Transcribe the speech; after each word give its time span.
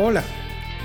Hola, 0.00 0.22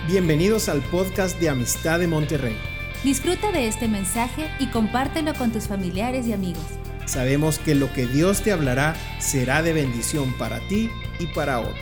bienvenidos 0.08 0.70
al 0.70 0.82
podcast 0.90 1.40
de 1.40 1.48
Amistad 1.48 2.00
de 2.00 2.08
Monterrey. 2.08 2.56
Disfruta 3.04 3.52
de 3.52 3.68
este 3.68 3.88
mensaje 3.88 4.48
y 4.60 4.72
compártelo 4.72 5.36
con 5.36 5.52
tus 5.52 5.68
familiares 5.68 6.26
y 6.26 6.34
amigos. 6.34 6.66
Sabemos 7.06 7.60
que 7.60 7.76
lo 7.76 7.94
que 7.94 8.08
Dios 8.08 8.42
te 8.42 8.52
hablará 8.52 8.96
será 9.20 9.62
de 9.62 9.72
bendición 9.72 10.34
para 10.40 10.68
ti 10.68 10.90
y 11.20 11.28
para 11.28 11.60
otros. 11.60 11.78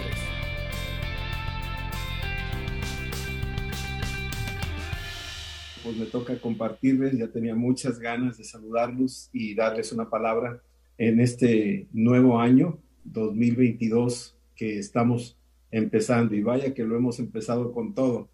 Pues 5.85 5.95
me 5.95 6.07
toca 6.07 6.37
compartirles, 6.37 7.17
ya 7.17 7.29
tenía 7.29 7.55
muchas 7.55 7.97
ganas 7.97 8.39
de 8.39 8.43
saludarlos 8.43 9.29
y 9.31 9.55
darles 9.55 9.93
una 9.93 10.09
palabra 10.09 10.61
en 10.97 11.21
este 11.21 11.87
nuevo 11.93 12.41
año 12.41 12.77
2022 13.05 14.37
que 14.53 14.77
estamos 14.77 15.37
empezando 15.71 16.35
y 16.35 16.43
vaya 16.43 16.73
que 16.73 16.83
lo 16.83 16.95
hemos 16.95 17.19
empezado 17.19 17.71
con 17.71 17.93
todo. 17.93 18.29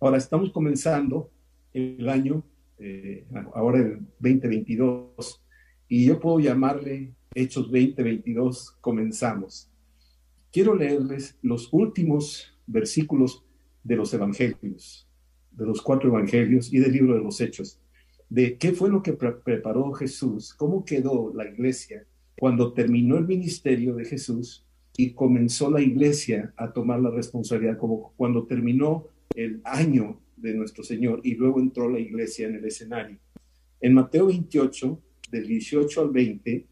Ahora 0.00 0.18
estamos 0.18 0.52
comenzando 0.52 1.30
el 1.72 2.08
año, 2.08 2.44
eh, 2.78 3.26
ahora 3.54 3.78
el 3.78 4.00
2022, 4.20 5.42
y 5.88 6.06
yo 6.06 6.20
puedo 6.20 6.40
llamarle 6.40 7.14
Hechos 7.34 7.64
2022, 7.64 8.76
comenzamos. 8.80 9.70
Quiero 10.52 10.74
leerles 10.74 11.36
los 11.42 11.72
últimos 11.72 12.56
versículos 12.66 13.44
de 13.82 13.96
los 13.96 14.14
evangelios, 14.14 15.08
de 15.50 15.66
los 15.66 15.82
cuatro 15.82 16.10
evangelios 16.10 16.72
y 16.72 16.78
del 16.78 16.92
libro 16.92 17.14
de 17.14 17.22
los 17.22 17.40
Hechos, 17.40 17.80
de 18.28 18.56
qué 18.56 18.72
fue 18.72 18.90
lo 18.90 19.02
que 19.02 19.12
preparó 19.12 19.92
Jesús, 19.92 20.54
cómo 20.54 20.84
quedó 20.84 21.32
la 21.34 21.48
iglesia 21.48 22.06
cuando 22.36 22.72
terminó 22.72 23.16
el 23.16 23.26
ministerio 23.26 23.94
de 23.94 24.04
Jesús 24.04 24.64
y 24.96 25.12
comenzó 25.12 25.70
la 25.70 25.80
iglesia 25.80 26.52
a 26.56 26.72
tomar 26.72 27.00
la 27.00 27.10
responsabilidad, 27.10 27.78
como 27.78 28.12
cuando 28.16 28.46
terminó 28.46 29.08
el 29.34 29.60
año 29.64 30.20
de 30.36 30.54
nuestro 30.54 30.84
Señor 30.84 31.20
y 31.24 31.34
luego 31.34 31.60
entró 31.60 31.90
la 31.90 31.98
iglesia 31.98 32.46
en 32.46 32.56
el 32.56 32.64
escenario. 32.64 33.18
En 33.80 33.94
Mateo 33.94 34.26
28, 34.26 35.02
del 35.30 35.46
18 35.46 36.00
al 36.00 36.10
20, 36.10 36.66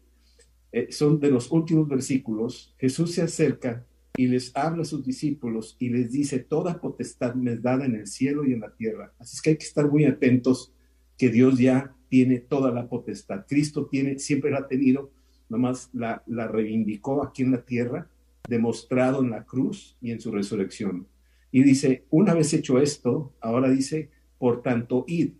eh, 0.71 0.87
son 0.89 1.19
de 1.19 1.29
los 1.29 1.51
últimos 1.51 1.87
versículos, 1.87 2.73
Jesús 2.77 3.13
se 3.13 3.21
acerca 3.21 3.85
y 4.15 4.27
les 4.27 4.55
habla 4.55 4.83
a 4.83 4.85
sus 4.85 5.03
discípulos 5.03 5.75
y 5.79 5.89
les 5.89 6.11
dice, 6.11 6.39
toda 6.39 6.79
potestad 6.79 7.35
me 7.35 7.53
es 7.53 7.61
dada 7.61 7.85
en 7.85 7.95
el 7.95 8.07
cielo 8.07 8.45
y 8.45 8.53
en 8.53 8.61
la 8.61 8.73
tierra. 8.73 9.13
Así 9.19 9.35
es 9.35 9.41
que 9.41 9.49
hay 9.51 9.57
que 9.57 9.65
estar 9.65 9.89
muy 9.89 10.05
atentos 10.05 10.73
que 11.17 11.29
Dios 11.29 11.59
ya 11.59 11.95
tiene 12.09 12.39
toda 12.39 12.71
la 12.71 12.87
potestad. 12.87 13.45
Cristo 13.47 13.87
tiene, 13.87 14.19
siempre 14.19 14.51
la 14.51 14.59
ha 14.59 14.67
tenido, 14.67 15.11
nomás 15.49 15.89
la, 15.93 16.23
la 16.27 16.47
reivindicó 16.47 17.23
aquí 17.23 17.43
en 17.43 17.51
la 17.51 17.65
tierra 17.65 18.09
demostrado 18.47 19.21
en 19.21 19.31
la 19.31 19.45
cruz 19.45 19.97
y 20.01 20.11
en 20.11 20.19
su 20.19 20.31
resurrección. 20.31 21.07
Y 21.51 21.63
dice, 21.63 22.05
una 22.09 22.33
vez 22.33 22.53
hecho 22.53 22.79
esto, 22.79 23.33
ahora 23.39 23.69
dice, 23.69 24.09
por 24.37 24.61
tanto, 24.61 25.05
id 25.07 25.33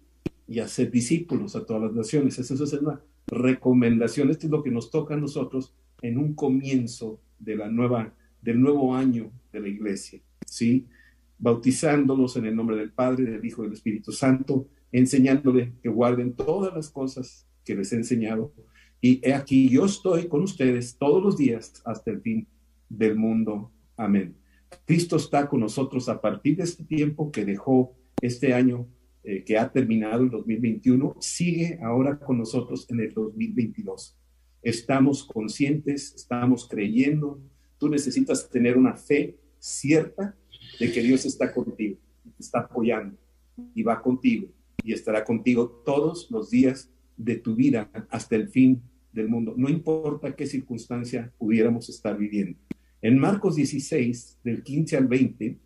y 0.48 0.59
hacer 0.59 0.92
discípulos 0.92 1.56
a 1.56 1.66
todas 1.66 1.84
las 1.84 1.94
naciones. 1.94 2.38
Eso 2.38 2.64
es 2.64 2.74
una 2.74 3.02
recomendación. 3.28 4.30
Esto 4.30 4.48
es 4.48 4.52
lo 4.52 4.64
que 4.64 4.72
nos 4.72 4.92
toca 4.92 5.16
a 5.16 5.18
nosotros 5.18 5.74
en 6.02 6.18
un 6.18 6.34
comienzo 6.34 7.20
de 7.40 7.56
la 7.56 7.70
nueva, 7.70 8.14
del 8.42 8.62
nuevo 8.62 8.96
año 8.96 9.31
de 9.52 9.59
la 9.59 9.68
iglesia, 9.68 10.22
¿sí? 10.46 10.88
Bautizándolos 11.40 12.38
en 12.38 12.46
el 12.46 12.56
nombre 12.56 12.78
del 12.78 12.92
Padre, 12.92 13.26
del 13.26 13.44
Hijo 13.44 13.64
y 13.64 13.66
del 13.66 13.74
Espíritu 13.74 14.12
Santo, 14.12 14.68
enseñándole 14.92 15.74
que 15.81 15.90
guarden 15.90 16.34
todas 16.34 16.74
las 16.74 16.90
cosas 16.90 17.48
que 17.66 17.76
les 17.76 17.92
he 17.92 17.96
enseñado. 17.96 18.54
Y 19.02 19.20
he 19.28 19.34
aquí, 19.34 19.68
yo 19.68 19.86
estoy 19.86 20.28
con 20.28 20.44
ustedes 20.44 20.98
todos 20.98 21.22
los 21.22 21.38
días 21.38 21.81
hasta 21.86 22.12
el 22.12 22.22
fin 22.22 22.48
del 22.97 23.16
mundo. 23.16 23.72
Amén. 23.97 24.36
Cristo 24.86 25.17
está 25.17 25.47
con 25.47 25.59
nosotros 25.59 26.09
a 26.09 26.19
partir 26.19 26.58
de 26.58 26.63
este 26.63 26.83
tiempo 26.83 27.31
que 27.31 27.45
dejó 27.45 27.95
este 28.22 28.53
año 28.53 28.88
eh, 29.23 29.44
que 29.44 29.58
ha 29.58 29.72
terminado 29.72 30.23
el 30.23 30.30
2021, 30.30 31.16
sigue 31.19 31.80
ahora 31.81 32.19
con 32.19 32.38
nosotros 32.38 32.85
en 32.90 33.00
el 33.00 33.13
2022. 33.13 34.18
Estamos 34.62 35.23
conscientes, 35.23 36.13
estamos 36.13 36.68
creyendo. 36.68 37.40
Tú 37.78 37.90
necesitas 37.90 38.50
tener 38.50 38.78
una 38.78 38.95
fe 38.95 39.38
cierta 39.59 40.35
de 40.79 40.91
que 40.91 41.01
Dios 41.01 41.25
está 41.25 41.53
contigo, 41.53 41.97
te 42.23 42.44
está 42.44 42.59
apoyando 42.59 43.18
y 43.73 43.84
va 43.84 44.01
contigo 44.01 44.47
y 44.84 44.94
estará 44.94 45.23
contigo 45.23 45.81
todos 45.85 46.29
los 46.29 46.50
días 46.50 46.89
de 47.16 47.35
tu 47.35 47.56
vida 47.56 47.89
hasta 48.09 48.35
el 48.35 48.50
fin 48.50 48.81
del 49.13 49.29
mundo. 49.29 49.53
No 49.56 49.69
importa 49.69 50.35
qué 50.35 50.45
circunstancia 50.45 51.31
pudiéramos 51.38 51.88
estar 51.88 52.18
viviendo. 52.18 52.59
En 53.03 53.19
Marcos 53.19 53.58
16, 53.58 54.40
del 54.46 54.64
15 54.64 54.96
al 54.96 55.08
20, 55.08 55.59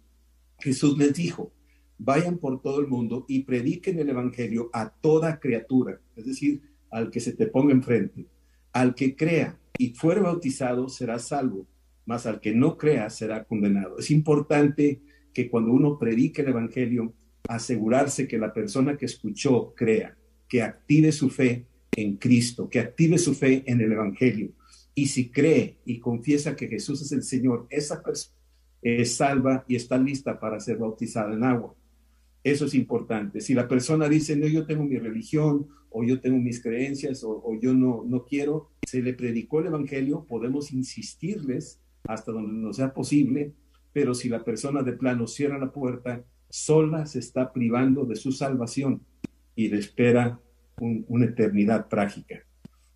Jesús 0.57 0.97
les 0.97 1.13
dijo, 1.13 1.53
vayan 1.99 2.39
por 2.39 2.63
todo 2.63 2.79
el 2.79 2.87
mundo 2.87 3.25
y 3.29 3.43
prediquen 3.43 3.99
el 3.99 4.09
Evangelio 4.09 4.71
a 4.73 4.89
toda 4.89 5.39
criatura, 5.39 6.01
es 6.15 6.25
decir, 6.25 6.63
al 6.89 7.11
que 7.11 7.19
se 7.19 7.33
te 7.33 7.45
ponga 7.45 7.73
enfrente. 7.73 8.25
Al 8.73 8.95
que 8.95 9.15
crea 9.15 9.55
y 9.77 9.89
fuere 9.89 10.21
bautizado 10.21 10.89
será 10.89 11.19
salvo, 11.19 11.67
mas 12.07 12.25
al 12.25 12.41
que 12.41 12.55
no 12.55 12.75
crea 12.75 13.07
será 13.11 13.43
condenado. 13.43 13.99
Es 13.99 14.09
importante 14.09 15.03
que 15.31 15.47
cuando 15.47 15.73
uno 15.73 15.99
predique 15.99 16.41
el 16.41 16.47
Evangelio, 16.47 17.13
asegurarse 17.47 18.27
que 18.27 18.39
la 18.39 18.51
persona 18.51 18.97
que 18.97 19.05
escuchó 19.05 19.75
crea, 19.75 20.17
que 20.49 20.63
active 20.63 21.11
su 21.11 21.29
fe 21.29 21.67
en 21.91 22.17
Cristo, 22.17 22.67
que 22.67 22.79
active 22.79 23.19
su 23.19 23.35
fe 23.35 23.63
en 23.67 23.79
el 23.79 23.91
Evangelio 23.91 24.53
y 24.97 25.05
si 25.05 25.29
cree 25.29 25.77
y 25.85 25.99
confiesa 25.99 26.55
que 26.55 26.67
Jesús 26.67 27.03
es 27.03 27.11
el 27.11 27.21
Señor, 27.21 27.67
esa 27.69 28.01
persona 28.01 28.35
es 28.81 29.13
salva 29.13 29.63
y 29.67 29.75
está 29.75 29.95
lista 29.99 30.39
para 30.39 30.59
ser 30.59 30.77
bautizada 30.77 31.35
en 31.35 31.43
agua. 31.43 31.75
Eso 32.43 32.65
es 32.65 32.73
importante. 32.73 33.39
Si 33.39 33.53
la 33.53 33.67
persona 33.67 34.09
dice, 34.09 34.35
no, 34.35 34.47
yo 34.47 34.65
tengo 34.65 34.83
mi 34.85 34.97
religión 34.97 35.67
o 35.91 36.03
yo 36.03 36.19
tengo 36.19 36.39
mis 36.39 36.63
creencias 36.63 37.23
o, 37.23 37.59
yo 37.61 37.75
no, 37.75 38.05
no 38.07 38.25
quiero, 38.25 38.71
se 38.87 39.03
le 39.03 39.13
predicó 39.13 39.59
el 39.59 39.67
Evangelio, 39.67 40.25
podemos 40.27 40.73
insistirles 40.73 41.79
hasta 42.07 42.31
donde 42.31 42.53
nos 42.53 42.77
sea 42.77 42.95
posible, 42.95 43.53
pero 43.93 44.15
si 44.15 44.29
la 44.29 44.43
persona 44.43 44.81
de 44.81 44.93
plano 44.93 45.27
cierra 45.27 45.59
la 45.59 45.71
puerta, 45.71 46.25
sola 46.49 47.05
se 47.05 47.19
está 47.19 47.53
privando 47.53 48.05
de 48.05 48.15
su 48.15 48.31
salvación 48.31 49.03
y 49.55 49.67
le 49.67 49.77
espera 49.77 50.41
una 50.79 51.25
eternidad 51.25 51.87
trágica. 51.87 52.43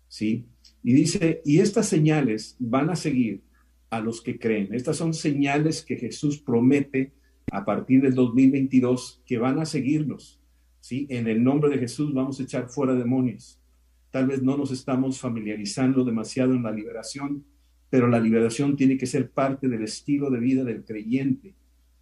¿Sí? 0.08 0.48
Y 0.82 0.92
dice, 0.94 1.42
y 1.44 1.60
estas 1.60 1.88
señales 1.88 2.56
van 2.58 2.90
a 2.90 2.96
seguir 2.96 3.42
a 3.90 4.00
los 4.00 4.20
que 4.20 4.38
creen. 4.38 4.72
Estas 4.72 4.96
son 4.96 5.14
señales 5.14 5.82
que 5.82 5.96
Jesús 5.96 6.38
promete 6.40 7.12
a 7.52 7.64
partir 7.64 8.00
del 8.00 8.14
2022 8.14 9.22
que 9.26 9.38
van 9.38 9.58
a 9.58 9.66
seguirnos. 9.66 10.40
¿sí? 10.80 11.06
En 11.10 11.28
el 11.28 11.44
nombre 11.44 11.70
de 11.70 11.78
Jesús 11.78 12.12
vamos 12.14 12.40
a 12.40 12.42
echar 12.42 12.68
fuera 12.68 12.94
demonios. 12.94 13.60
Tal 14.10 14.26
vez 14.26 14.42
no 14.42 14.56
nos 14.56 14.70
estamos 14.70 15.20
familiarizando 15.20 16.04
demasiado 16.04 16.54
en 16.54 16.62
la 16.62 16.72
liberación, 16.72 17.44
pero 17.90 18.08
la 18.08 18.18
liberación 18.18 18.76
tiene 18.76 18.96
que 18.96 19.06
ser 19.06 19.30
parte 19.30 19.68
del 19.68 19.82
estilo 19.82 20.30
de 20.30 20.40
vida 20.40 20.64
del 20.64 20.84
creyente. 20.84 21.54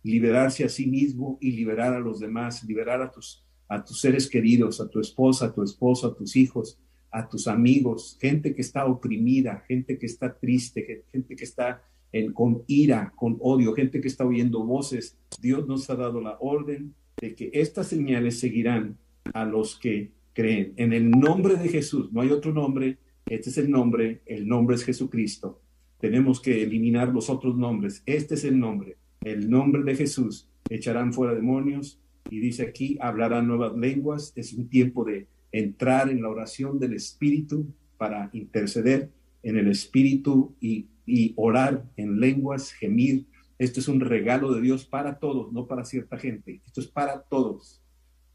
Liberarse 0.02 0.64
a 0.64 0.68
sí 0.68 0.86
mismo 0.86 1.38
y 1.40 1.52
liberar 1.52 1.92
a 1.92 2.00
los 2.00 2.20
demás, 2.20 2.64
liberar 2.64 3.02
a 3.02 3.10
tus, 3.10 3.44
a 3.68 3.84
tus 3.84 4.00
seres 4.00 4.28
queridos, 4.28 4.80
a 4.80 4.88
tu 4.88 5.00
esposa, 5.00 5.46
a 5.46 5.52
tu 5.52 5.62
esposo, 5.62 6.06
a 6.06 6.14
tus 6.14 6.36
hijos, 6.36 6.78
a 7.10 7.28
tus 7.28 7.48
amigos, 7.48 8.16
gente 8.20 8.54
que 8.54 8.62
está 8.62 8.86
oprimida, 8.86 9.64
gente 9.66 9.98
que 9.98 10.06
está 10.06 10.38
triste, 10.38 11.04
gente 11.10 11.36
que 11.36 11.44
está 11.44 11.82
en, 12.12 12.32
con 12.32 12.62
ira, 12.66 13.12
con 13.16 13.36
odio, 13.40 13.74
gente 13.74 14.00
que 14.00 14.08
está 14.08 14.24
oyendo 14.24 14.64
voces. 14.64 15.16
Dios 15.40 15.66
nos 15.66 15.88
ha 15.90 15.96
dado 15.96 16.20
la 16.20 16.36
orden 16.40 16.94
de 17.20 17.34
que 17.34 17.50
estas 17.52 17.88
señales 17.88 18.38
seguirán 18.38 18.96
a 19.32 19.44
los 19.44 19.78
que 19.78 20.12
creen. 20.32 20.72
En 20.76 20.92
el 20.92 21.10
nombre 21.10 21.56
de 21.56 21.68
Jesús, 21.68 22.12
no 22.12 22.20
hay 22.20 22.30
otro 22.30 22.52
nombre, 22.52 22.98
este 23.26 23.50
es 23.50 23.58
el 23.58 23.70
nombre, 23.70 24.22
el 24.26 24.48
nombre 24.48 24.76
es 24.76 24.84
Jesucristo. 24.84 25.60
Tenemos 26.00 26.40
que 26.40 26.62
eliminar 26.62 27.08
los 27.08 27.28
otros 27.28 27.56
nombres. 27.56 28.02
Este 28.06 28.34
es 28.34 28.44
el 28.44 28.58
nombre, 28.58 28.96
el 29.20 29.50
nombre 29.50 29.82
de 29.82 29.94
Jesús. 29.94 30.48
Echarán 30.68 31.12
fuera 31.12 31.34
demonios 31.34 32.00
y 32.30 32.40
dice 32.40 32.62
aquí, 32.62 32.96
hablarán 33.00 33.46
nuevas 33.46 33.76
lenguas. 33.76 34.32
Es 34.34 34.54
un 34.54 34.68
tiempo 34.68 35.04
de 35.04 35.26
entrar 35.52 36.10
en 36.10 36.22
la 36.22 36.28
oración 36.28 36.78
del 36.78 36.94
Espíritu 36.94 37.66
para 37.96 38.30
interceder 38.32 39.10
en 39.42 39.56
el 39.56 39.68
Espíritu 39.68 40.54
y, 40.60 40.86
orar 41.34 41.84
en 41.96 42.20
lenguas, 42.20 42.70
gemir. 42.70 43.26
Esto 43.58 43.80
es 43.80 43.88
un 43.88 43.98
regalo 43.98 44.54
de 44.54 44.60
Dios 44.60 44.84
para 44.84 45.18
todos, 45.18 45.52
no 45.52 45.66
para 45.66 45.84
cierta 45.84 46.16
gente. 46.16 46.62
Esto 46.64 46.80
es 46.80 46.86
para 46.86 47.22
todos. 47.22 47.82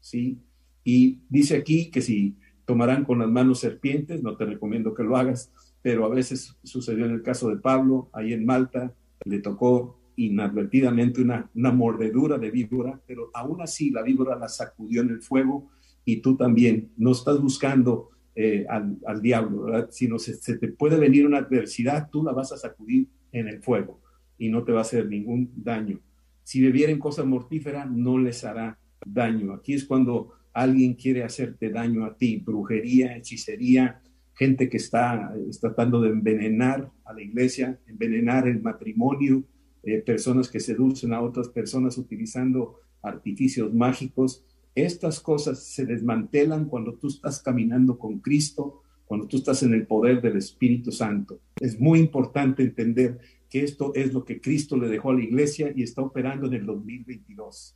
¿sí? 0.00 0.38
Y 0.84 1.20
dice 1.30 1.56
aquí 1.56 1.90
que 1.90 2.02
si 2.02 2.36
tomarán 2.66 3.04
con 3.04 3.18
las 3.20 3.30
manos 3.30 3.60
serpientes, 3.60 4.22
no 4.22 4.36
te 4.36 4.44
recomiendo 4.44 4.92
que 4.92 5.04
lo 5.04 5.16
hagas, 5.16 5.50
pero 5.80 6.04
a 6.04 6.10
veces 6.10 6.54
sucedió 6.64 7.06
en 7.06 7.12
el 7.12 7.22
caso 7.22 7.48
de 7.48 7.56
Pablo, 7.56 8.10
ahí 8.12 8.34
en 8.34 8.44
Malta, 8.44 8.94
le 9.24 9.38
tocó 9.38 9.98
inadvertidamente 10.16 11.22
una, 11.22 11.50
una 11.54 11.72
mordedura 11.72 12.36
de 12.38 12.50
víbora, 12.50 13.00
pero 13.06 13.30
aún 13.32 13.62
así 13.62 13.90
la 13.90 14.02
víbora 14.02 14.36
la 14.36 14.48
sacudió 14.48 15.00
en 15.00 15.10
el 15.10 15.22
fuego 15.22 15.70
y 16.06 16.22
tú 16.22 16.38
también. 16.38 16.92
No 16.96 17.12
estás 17.12 17.38
buscando 17.38 18.08
eh, 18.34 18.64
al, 18.70 18.96
al, 19.04 19.20
diablo. 19.20 19.86
Sino 19.90 20.18
se, 20.18 20.34
se, 20.36 20.56
te 20.56 20.68
puede 20.68 20.98
venir 20.98 21.26
una 21.26 21.38
adversidad, 21.38 22.08
tú 22.10 22.24
la 22.24 22.32
vas 22.32 22.52
a 22.52 22.56
sacudir 22.56 23.08
en 23.32 23.48
el 23.48 23.62
fuego 23.62 24.00
y 24.38 24.48
no 24.48 24.64
te 24.64 24.72
va 24.72 24.78
a 24.78 24.82
hacer 24.82 25.06
ningún 25.06 25.52
daño. 25.54 26.00
Si 26.42 26.62
bebieren 26.62 26.98
cosa 26.98 27.24
mortífera, 27.24 27.84
no 27.84 28.16
les 28.16 28.44
hará 28.44 28.78
daño. 29.04 29.52
Aquí 29.52 29.74
es 29.74 29.84
cuando 29.84 30.32
alguien 30.52 30.94
quiere 30.94 31.22
hacerte 31.22 31.70
daño 31.70 32.04
a 32.04 32.16
ti, 32.16 32.38
brujería, 32.38 33.16
hechicería, 33.16 34.00
gente 34.34 34.68
que 34.68 34.76
está, 34.76 35.34
tratando 35.60 36.00
de 36.00 36.10
envenenar 36.10 36.90
a 37.04 37.12
la 37.12 37.22
iglesia, 37.22 37.78
envenenar 37.86 38.46
el 38.46 38.62
matrimonio, 38.62 39.44
eh, 39.82 39.98
personas 39.98 40.50
que 40.50 40.60
seducen 40.60 41.12
a 41.12 41.20
otras 41.20 41.48
personas 41.48 41.98
utilizando 41.98 42.80
artificios 43.02 43.72
mágicos. 43.72 44.44
Estas 44.76 45.20
cosas 45.20 45.62
se 45.64 45.86
desmantelan 45.86 46.66
cuando 46.66 46.94
tú 46.96 47.08
estás 47.08 47.40
caminando 47.40 47.98
con 47.98 48.18
Cristo, 48.18 48.82
cuando 49.06 49.26
tú 49.26 49.38
estás 49.38 49.62
en 49.62 49.72
el 49.72 49.86
poder 49.86 50.20
del 50.20 50.36
Espíritu 50.36 50.92
Santo. 50.92 51.40
Es 51.58 51.80
muy 51.80 51.98
importante 51.98 52.62
entender 52.62 53.18
que 53.48 53.64
esto 53.64 53.92
es 53.94 54.12
lo 54.12 54.26
que 54.26 54.38
Cristo 54.38 54.76
le 54.76 54.88
dejó 54.88 55.12
a 55.12 55.14
la 55.14 55.24
iglesia 55.24 55.72
y 55.74 55.82
está 55.82 56.02
operando 56.02 56.46
en 56.48 56.52
el 56.52 56.66
2022. 56.66 57.74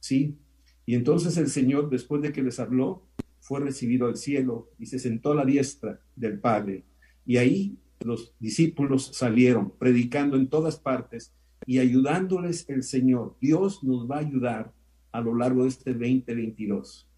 ¿Sí? 0.00 0.38
Y 0.86 0.96
entonces 0.96 1.36
el 1.36 1.50
Señor, 1.50 1.88
después 1.88 2.20
de 2.20 2.32
que 2.32 2.42
les 2.42 2.58
habló, 2.58 3.06
fue 3.38 3.60
recibido 3.60 4.08
al 4.08 4.16
cielo 4.16 4.70
y 4.76 4.86
se 4.86 4.98
sentó 4.98 5.30
a 5.30 5.36
la 5.36 5.44
diestra 5.44 6.00
del 6.16 6.40
Padre. 6.40 6.84
Y 7.24 7.36
ahí 7.36 7.78
los 8.00 8.34
discípulos 8.40 9.12
salieron 9.14 9.72
predicando 9.78 10.36
en 10.36 10.48
todas 10.48 10.80
partes 10.80 11.32
y 11.64 11.78
ayudándoles 11.78 12.68
el 12.68 12.82
Señor. 12.82 13.36
Dios 13.40 13.84
nos 13.84 14.10
va 14.10 14.16
a 14.16 14.26
ayudar 14.26 14.74
a 15.12 15.20
lo 15.20 15.34
largo 15.34 15.62
de 15.62 15.68
este 15.68 15.92
2022, 15.92 17.08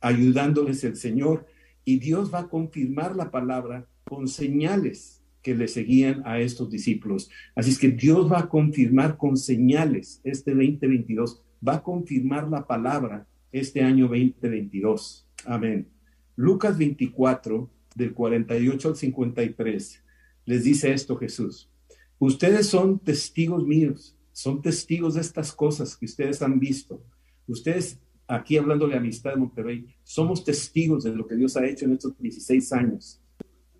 ayudándoles 0.00 0.84
el 0.84 0.96
Señor 0.96 1.46
y 1.84 1.98
Dios 1.98 2.32
va 2.32 2.40
a 2.40 2.48
confirmar 2.48 3.16
la 3.16 3.30
palabra 3.30 3.86
con 4.04 4.28
señales 4.28 5.22
que 5.42 5.54
le 5.54 5.68
seguían 5.68 6.22
a 6.26 6.40
estos 6.40 6.70
discípulos. 6.70 7.30
Así 7.54 7.70
es 7.70 7.78
que 7.78 7.90
Dios 7.90 8.30
va 8.30 8.40
a 8.40 8.48
confirmar 8.48 9.16
con 9.16 9.36
señales 9.36 10.20
este 10.24 10.52
2022, 10.52 11.42
va 11.66 11.76
a 11.76 11.82
confirmar 11.82 12.48
la 12.48 12.66
palabra 12.66 13.26
este 13.52 13.82
año 13.82 14.08
2022. 14.08 15.26
Amén. 15.46 15.88
Lucas 16.36 16.76
24, 16.78 17.70
del 17.94 18.14
48 18.14 18.88
al 18.88 18.96
53, 18.96 20.04
les 20.46 20.64
dice 20.64 20.92
esto 20.92 21.16
Jesús. 21.16 21.70
Ustedes 22.18 22.66
son 22.66 22.98
testigos 22.98 23.66
míos, 23.66 24.16
son 24.32 24.62
testigos 24.62 25.14
de 25.14 25.22
estas 25.22 25.52
cosas 25.52 25.96
que 25.96 26.04
ustedes 26.04 26.42
han 26.42 26.58
visto. 26.60 27.02
Ustedes, 27.50 27.98
aquí 28.26 28.56
hablándole 28.56 28.96
Amistad 28.96 29.32
de 29.32 29.36
Monterrey, 29.38 29.86
somos 30.02 30.44
testigos 30.44 31.04
de 31.04 31.14
lo 31.14 31.26
que 31.26 31.34
Dios 31.34 31.56
ha 31.56 31.66
hecho 31.66 31.84
en 31.84 31.92
estos 31.92 32.16
16 32.18 32.72
años. 32.72 33.20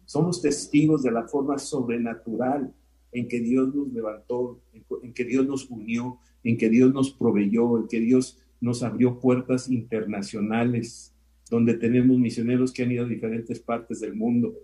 Somos 0.05 0.43
testigos 0.43 1.03
de 1.03 1.13
la 1.13 1.29
forma 1.29 1.57
sobrenatural 1.59 2.75
en 3.13 3.29
que 3.29 3.41
Dios 3.41 3.75
nos 3.75 3.93
levantó, 3.93 4.61
en 5.03 5.13
que 5.13 5.25
Dios 5.25 5.47
nos 5.47 5.71
unió, 5.71 6.19
en 6.43 6.57
que 6.57 6.69
Dios 6.69 6.93
nos 6.93 7.13
proveyó, 7.13 7.79
en 7.79 7.87
que 7.87 8.01
Dios 8.01 8.39
nos 8.61 8.83
abrió 8.83 9.19
puertas 9.21 9.71
internacionales, 9.71 11.15
donde 11.49 11.75
tenemos 11.75 12.19
misioneros 12.19 12.73
que 12.73 12.83
han 12.83 12.93
ido 12.93 13.05
a 13.05 13.09
diferentes 13.09 13.61
partes 13.61 14.01
del 14.01 14.15
mundo. 14.15 14.55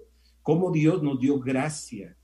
Cómo 0.43 0.70
Dios 0.70 1.02
nos 1.02 1.20
dio 1.20 1.41
gracia 1.41 2.17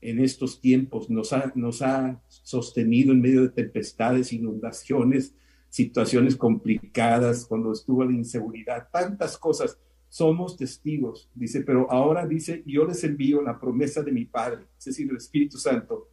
en 0.00 0.20
estos 0.20 0.60
tiempos, 0.60 1.10
nos 1.10 1.32
ha, 1.32 1.52
nos 1.54 1.82
ha 1.82 2.22
sostenido 2.28 3.12
en 3.12 3.20
medio 3.20 3.42
de 3.42 3.48
tempestades, 3.48 4.32
inundaciones, 4.32 5.34
situaciones 5.68 6.36
complicadas, 6.36 7.46
cuando 7.46 7.72
estuvo 7.72 8.04
la 8.04 8.12
inseguridad, 8.12 8.88
tantas 8.92 9.36
cosas. 9.36 9.78
Somos 10.08 10.56
testigos, 10.56 11.30
dice, 11.34 11.60
pero 11.60 11.90
ahora 11.90 12.26
dice, 12.26 12.62
yo 12.64 12.86
les 12.86 13.04
envío 13.04 13.42
la 13.42 13.60
promesa 13.60 14.02
de 14.02 14.12
mi 14.12 14.24
Padre, 14.24 14.64
es 14.78 14.86
decir, 14.86 15.10
el 15.10 15.16
Espíritu 15.18 15.58
Santo, 15.58 16.08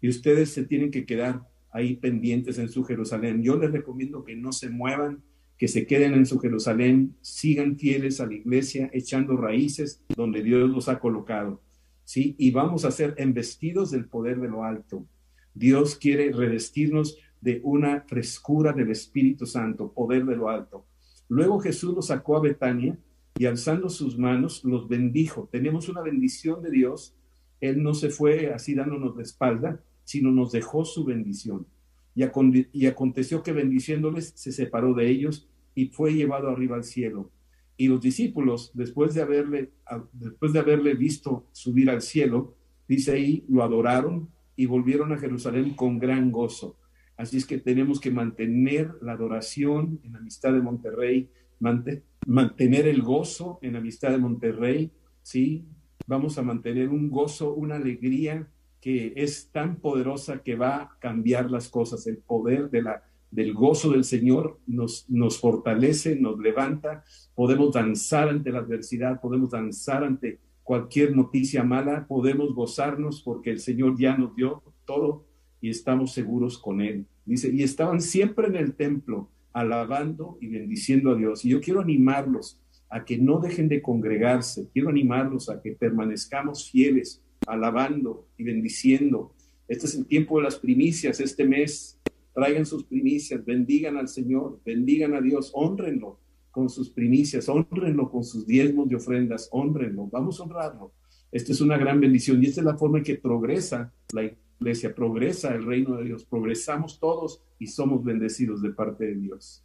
y 0.00 0.08
ustedes 0.08 0.50
se 0.50 0.64
tienen 0.64 0.90
que 0.90 1.06
quedar 1.06 1.48
ahí 1.70 1.96
pendientes 1.96 2.58
en 2.58 2.68
su 2.68 2.84
Jerusalén. 2.84 3.42
Yo 3.42 3.56
les 3.56 3.72
recomiendo 3.72 4.24
que 4.24 4.36
no 4.36 4.52
se 4.52 4.68
muevan, 4.68 5.22
que 5.56 5.68
se 5.68 5.86
queden 5.86 6.14
en 6.14 6.26
su 6.26 6.38
Jerusalén, 6.38 7.16
sigan 7.20 7.76
fieles 7.76 8.20
a 8.20 8.26
la 8.26 8.34
iglesia, 8.34 8.90
echando 8.92 9.36
raíces 9.36 10.02
donde 10.14 10.42
Dios 10.42 10.70
los 10.70 10.88
ha 10.88 11.00
colocado. 11.00 11.62
¿Sí? 12.04 12.36
Y 12.38 12.52
vamos 12.52 12.84
a 12.84 12.90
ser 12.90 13.14
embestidos 13.18 13.90
del 13.90 14.06
poder 14.06 14.40
de 14.40 14.48
lo 14.48 14.64
alto. 14.64 15.06
Dios 15.52 15.96
quiere 15.96 16.32
revestirnos 16.32 17.18
de 17.40 17.60
una 17.64 18.02
frescura 18.02 18.72
del 18.72 18.90
Espíritu 18.90 19.46
Santo, 19.46 19.92
poder 19.92 20.24
de 20.24 20.36
lo 20.36 20.48
alto. 20.48 20.84
Luego 21.28 21.60
Jesús 21.60 21.94
los 21.94 22.06
sacó 22.06 22.36
a 22.36 22.40
Betania 22.40 22.98
y 23.36 23.46
alzando 23.46 23.88
sus 23.88 24.18
manos 24.18 24.64
los 24.64 24.88
bendijo. 24.88 25.48
Tenemos 25.52 25.88
una 25.88 26.02
bendición 26.02 26.62
de 26.62 26.70
Dios. 26.70 27.14
Él 27.60 27.82
no 27.82 27.94
se 27.94 28.10
fue 28.10 28.52
así 28.52 28.74
dándonos 28.74 29.16
de 29.16 29.22
espalda, 29.22 29.80
sino 30.04 30.32
nos 30.32 30.52
dejó 30.52 30.84
su 30.84 31.04
bendición. 31.04 31.66
Y, 32.14 32.24
y 32.72 32.86
aconteció 32.86 33.42
que 33.42 33.52
bendiciéndoles 33.52 34.32
se 34.34 34.52
separó 34.52 34.94
de 34.94 35.08
ellos 35.08 35.48
y 35.74 35.86
fue 35.86 36.14
llevado 36.14 36.48
arriba 36.48 36.76
al 36.76 36.84
cielo. 36.84 37.30
Y 37.76 37.86
los 37.86 38.00
discípulos, 38.00 38.72
después 38.74 39.14
de 39.14 39.22
haberle, 39.22 39.70
después 40.12 40.52
de 40.52 40.58
haberle 40.58 40.94
visto 40.94 41.46
subir 41.52 41.90
al 41.90 42.02
cielo, 42.02 42.56
dice 42.88 43.12
ahí, 43.12 43.44
lo 43.48 43.62
adoraron 43.62 44.28
y 44.56 44.66
volvieron 44.66 45.12
a 45.12 45.18
Jerusalén 45.18 45.74
con 45.74 46.00
gran 46.00 46.32
gozo. 46.32 46.74
Así 47.18 47.36
es 47.36 47.44
que 47.44 47.58
tenemos 47.58 48.00
que 48.00 48.12
mantener 48.12 48.94
la 49.02 49.12
adoración 49.12 50.00
en 50.04 50.14
Amistad 50.14 50.52
de 50.52 50.62
Monterrey, 50.62 51.28
mantener 51.58 52.86
el 52.86 53.02
gozo 53.02 53.58
en 53.60 53.74
Amistad 53.74 54.12
de 54.12 54.18
Monterrey, 54.18 54.92
¿sí? 55.22 55.64
Vamos 56.06 56.38
a 56.38 56.42
mantener 56.42 56.88
un 56.88 57.10
gozo, 57.10 57.52
una 57.54 57.74
alegría 57.74 58.48
que 58.80 59.12
es 59.16 59.50
tan 59.50 59.80
poderosa 59.80 60.44
que 60.44 60.54
va 60.54 60.76
a 60.76 60.98
cambiar 61.00 61.50
las 61.50 61.68
cosas. 61.68 62.06
El 62.06 62.18
poder 62.18 62.70
del 62.70 63.52
gozo 63.52 63.90
del 63.90 64.04
Señor 64.04 64.60
nos 64.68 65.40
fortalece, 65.40 66.14
nos 66.14 66.38
levanta. 66.38 67.02
Podemos 67.34 67.72
danzar 67.72 68.28
ante 68.28 68.52
la 68.52 68.60
adversidad, 68.60 69.20
podemos 69.20 69.50
danzar 69.50 70.04
ante 70.04 70.38
cualquier 70.62 71.16
noticia 71.16 71.64
mala, 71.64 72.06
podemos 72.06 72.54
gozarnos 72.54 73.22
porque 73.22 73.50
el 73.50 73.58
Señor 73.58 73.98
ya 73.98 74.16
nos 74.16 74.36
dio 74.36 74.62
todo 74.84 75.24
y 75.60 75.70
estamos 75.70 76.12
seguros 76.12 76.58
con 76.58 76.80
Él. 76.80 77.06
Dice, 77.24 77.50
y 77.52 77.62
estaban 77.62 78.00
siempre 78.00 78.46
en 78.46 78.56
el 78.56 78.74
templo, 78.74 79.30
alabando 79.52 80.38
y 80.40 80.48
bendiciendo 80.48 81.10
a 81.10 81.16
Dios. 81.16 81.44
Y 81.44 81.50
yo 81.50 81.60
quiero 81.60 81.80
animarlos 81.80 82.60
a 82.90 83.04
que 83.04 83.18
no 83.18 83.38
dejen 83.38 83.68
de 83.68 83.82
congregarse, 83.82 84.68
quiero 84.72 84.88
animarlos 84.88 85.50
a 85.50 85.60
que 85.60 85.72
permanezcamos 85.72 86.70
fieles, 86.70 87.22
alabando 87.46 88.26
y 88.36 88.44
bendiciendo. 88.44 89.34
Este 89.66 89.86
es 89.86 89.94
el 89.94 90.06
tiempo 90.06 90.38
de 90.38 90.44
las 90.44 90.58
primicias, 90.58 91.20
este 91.20 91.46
mes. 91.46 91.98
Traigan 92.34 92.64
sus 92.64 92.84
primicias, 92.84 93.44
bendigan 93.44 93.96
al 93.96 94.08
Señor, 94.08 94.60
bendigan 94.64 95.14
a 95.14 95.20
Dios, 95.20 95.50
honrenlo 95.54 96.20
con 96.50 96.70
sus 96.70 96.90
primicias, 96.90 97.48
honrenlo 97.48 98.10
con 98.10 98.24
sus 98.24 98.46
diezmos 98.46 98.88
de 98.88 98.96
ofrendas, 98.96 99.48
honrenlo, 99.52 100.06
vamos 100.06 100.40
a 100.40 100.44
honrarlo. 100.44 100.92
Esta 101.30 101.52
es 101.52 101.60
una 101.60 101.76
gran 101.76 102.00
bendición 102.00 102.42
y 102.42 102.46
esta 102.46 102.60
es 102.60 102.64
la 102.64 102.78
forma 102.78 102.98
en 102.98 103.04
que 103.04 103.16
progresa 103.16 103.92
la 104.12 104.22
iglesia, 104.22 104.47
progresa 104.94 105.54
el 105.54 105.64
reino 105.64 105.96
de 105.96 106.04
Dios, 106.04 106.24
progresamos 106.24 106.98
todos 106.98 107.42
y 107.58 107.66
somos 107.66 108.04
bendecidos 108.04 108.62
de 108.62 108.70
parte 108.70 109.06
de 109.06 109.14
Dios. 109.14 109.64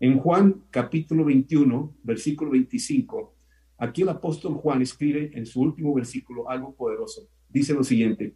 En 0.00 0.18
Juan 0.18 0.64
capítulo 0.70 1.24
21, 1.24 1.94
versículo 2.02 2.50
25, 2.50 3.34
aquí 3.78 4.02
el 4.02 4.08
apóstol 4.08 4.54
Juan 4.54 4.82
escribe 4.82 5.30
en 5.34 5.46
su 5.46 5.60
último 5.60 5.94
versículo 5.94 6.50
algo 6.50 6.74
poderoso. 6.74 7.28
Dice 7.48 7.72
lo 7.72 7.84
siguiente, 7.84 8.34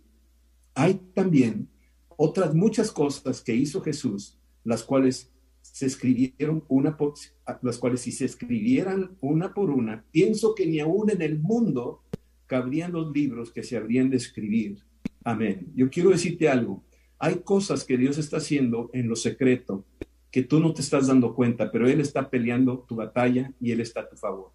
hay 0.74 0.94
también 1.14 1.68
otras 2.16 2.54
muchas 2.54 2.92
cosas 2.92 3.40
que 3.40 3.54
hizo 3.54 3.80
Jesús, 3.80 4.38
las 4.64 4.82
cuales 4.82 5.32
se 5.60 5.86
escribieron 5.86 6.64
una 6.68 6.96
por, 6.96 7.14
las 7.62 7.78
cuales 7.78 8.00
si 8.00 8.12
se 8.12 8.24
escribieran 8.24 9.16
una 9.20 9.52
por 9.52 9.70
una, 9.70 10.04
pienso 10.10 10.54
que 10.54 10.66
ni 10.66 10.80
aún 10.80 11.10
en 11.10 11.20
el 11.20 11.38
mundo 11.38 12.02
cabrían 12.46 12.92
los 12.92 13.12
libros 13.12 13.50
que 13.50 13.62
se 13.62 13.76
habrían 13.76 14.08
de 14.08 14.16
escribir 14.18 14.84
Amén. 15.26 15.72
Yo 15.74 15.90
quiero 15.90 16.10
decirte 16.10 16.48
algo. 16.48 16.84
Hay 17.18 17.40
cosas 17.40 17.82
que 17.82 17.96
Dios 17.96 18.16
está 18.16 18.36
haciendo 18.36 18.90
en 18.92 19.08
lo 19.08 19.16
secreto 19.16 19.84
que 20.30 20.44
tú 20.44 20.60
no 20.60 20.72
te 20.72 20.82
estás 20.82 21.08
dando 21.08 21.34
cuenta, 21.34 21.72
pero 21.72 21.88
Él 21.88 22.00
está 22.00 22.30
peleando 22.30 22.84
tu 22.86 22.94
batalla 22.94 23.52
y 23.60 23.72
Él 23.72 23.80
está 23.80 24.02
a 24.02 24.08
tu 24.08 24.16
favor. 24.16 24.52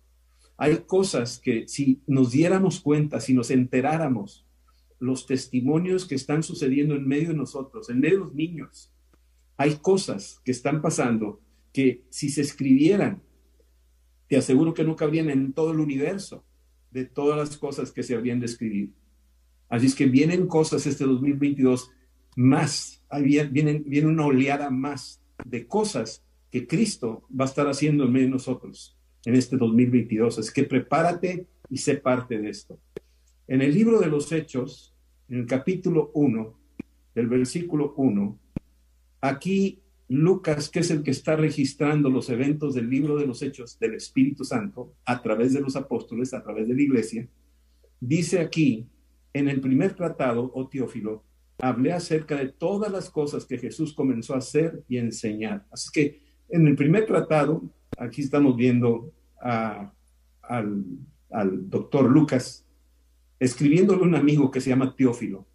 Hay 0.56 0.78
cosas 0.88 1.40
que 1.40 1.68
si 1.68 2.00
nos 2.08 2.32
diéramos 2.32 2.80
cuenta, 2.80 3.20
si 3.20 3.34
nos 3.34 3.52
enteráramos, 3.52 4.48
los 4.98 5.26
testimonios 5.26 6.06
que 6.06 6.16
están 6.16 6.42
sucediendo 6.42 6.96
en 6.96 7.06
medio 7.06 7.30
de 7.30 7.36
nosotros, 7.36 7.90
en 7.90 8.00
medio 8.00 8.20
de 8.20 8.26
los 8.26 8.34
niños, 8.34 8.94
hay 9.58 9.76
cosas 9.76 10.40
que 10.46 10.52
están 10.52 10.82
pasando 10.82 11.42
que 11.74 12.06
si 12.10 12.30
se 12.30 12.40
escribieran, 12.40 13.22
te 14.30 14.38
aseguro 14.38 14.74
que 14.74 14.86
no 14.86 14.96
cabrían 14.96 15.30
en 15.32 15.52
todo 15.52 15.72
el 15.72 15.82
universo 15.82 16.46
de 16.92 17.04
todas 17.04 17.38
las 17.38 17.58
cosas 17.58 17.92
que 17.92 18.04
se 18.04 18.16
habrían 18.16 18.40
de 18.40 18.46
escribir. 18.46 19.01
Así 19.72 19.86
es 19.86 19.96
que 19.96 20.06
vienen 20.06 20.48
cosas 20.48 20.86
este 20.86 21.06
2022 21.06 21.92
más, 22.36 23.02
vienen, 23.52 23.86
viene 23.88 24.08
una 24.08 24.26
oleada 24.26 24.70
más 24.70 25.22
de 25.46 25.66
cosas 25.66 26.26
que 26.52 26.68
Cristo 26.68 27.24
va 27.32 27.46
a 27.46 27.48
estar 27.48 27.68
haciendo 27.68 28.04
en 28.04 28.12
medio 28.12 28.26
de 28.28 28.34
nosotros 28.34 28.98
en 29.24 29.34
este 29.36 29.56
2022. 29.56 30.40
Es 30.40 30.52
que 30.52 30.66
prepárate 30.66 31.48
y 31.70 31.78
sé 31.78 31.96
parte 31.96 32.38
de 32.38 32.50
esto. 32.50 32.80
En 33.48 33.62
el 33.62 33.74
libro 33.74 34.02
de 34.02 34.08
los 34.08 34.34
Hechos, 34.34 34.94
en 35.30 35.40
el 35.40 35.46
capítulo 35.46 36.12
1, 36.16 36.60
del 37.16 37.28
versículo 37.28 37.94
1, 37.96 38.38
aquí 39.22 39.80
Lucas, 40.10 40.68
que 40.70 40.82
es 40.82 40.92
el 40.92 41.02
que 41.02 41.12
está 41.12 41.38
registrando 41.38 42.10
los 42.10 42.30
eventos 42.30 42.76
del 42.76 42.90
libro 42.90 43.16
de 43.16 43.26
los 43.26 43.42
hechos 43.42 43.80
del 43.80 43.94
Espíritu 43.94 44.44
Santo 44.44 44.96
a 45.06 45.22
través 45.22 45.54
de 45.54 45.62
los 45.62 45.78
apóstoles, 45.78 46.34
a 46.34 46.44
través 46.44 46.68
de 46.68 46.74
la 46.74 46.82
iglesia, 46.82 47.26
dice 48.02 48.40
aquí, 48.40 48.90
en 49.34 49.50
el 49.50 49.62
primer 49.62 49.94
tratado, 49.94 50.52
oh 50.54 50.68
Teófilo, 50.68 51.24
hablé 51.60 51.94
acerca 51.94 52.36
de 52.36 52.50
todas 52.50 52.92
las 52.92 53.10
cosas 53.10 53.46
que 53.46 53.58
Jesús 53.58 53.94
comenzó 53.94 54.34
a 54.34 54.40
hacer 54.40 54.84
y 54.88 54.98
enseñar. 54.98 55.66
Así 55.72 55.90
que 55.94 56.22
en 56.50 56.68
el 56.68 56.76
primer 56.76 57.06
tratado, 57.06 57.64
aquí 57.98 58.22
estamos 58.22 58.56
viendo 58.58 59.14
al, 59.40 59.92
doctor 61.70 62.10
Lucas 62.10 62.66
escribiéndole 63.40 64.04
un 64.04 64.16
amigo 64.16 64.52
que 64.52 64.62
se 64.62 64.70
llama 64.70 64.96
Teófilo. 64.96 65.48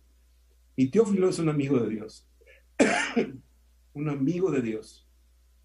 Y 0.75 0.88
Teófilo 0.90 1.28
es 1.28 1.38
un 1.38 1.49
amigo 1.49 1.78
de 1.78 1.90
Dios. 1.90 2.26
un 3.92 4.09
amigo 4.09 4.50
de 4.50 4.62
Dios. 4.62 5.06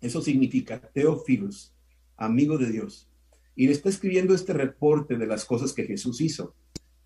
Eso 0.01 0.21
significa 0.21 0.79
Teófilos, 0.79 1.75
amigo 2.17 2.57
de 2.57 2.71
Dios. 2.71 3.09
Y 3.55 3.67
le 3.67 3.73
está 3.73 3.89
escribiendo 3.89 4.33
este 4.33 4.53
reporte 4.53 5.17
de 5.17 5.27
las 5.27 5.45
cosas 5.45 5.73
que 5.73 5.85
Jesús 5.85 6.21
hizo. 6.21 6.55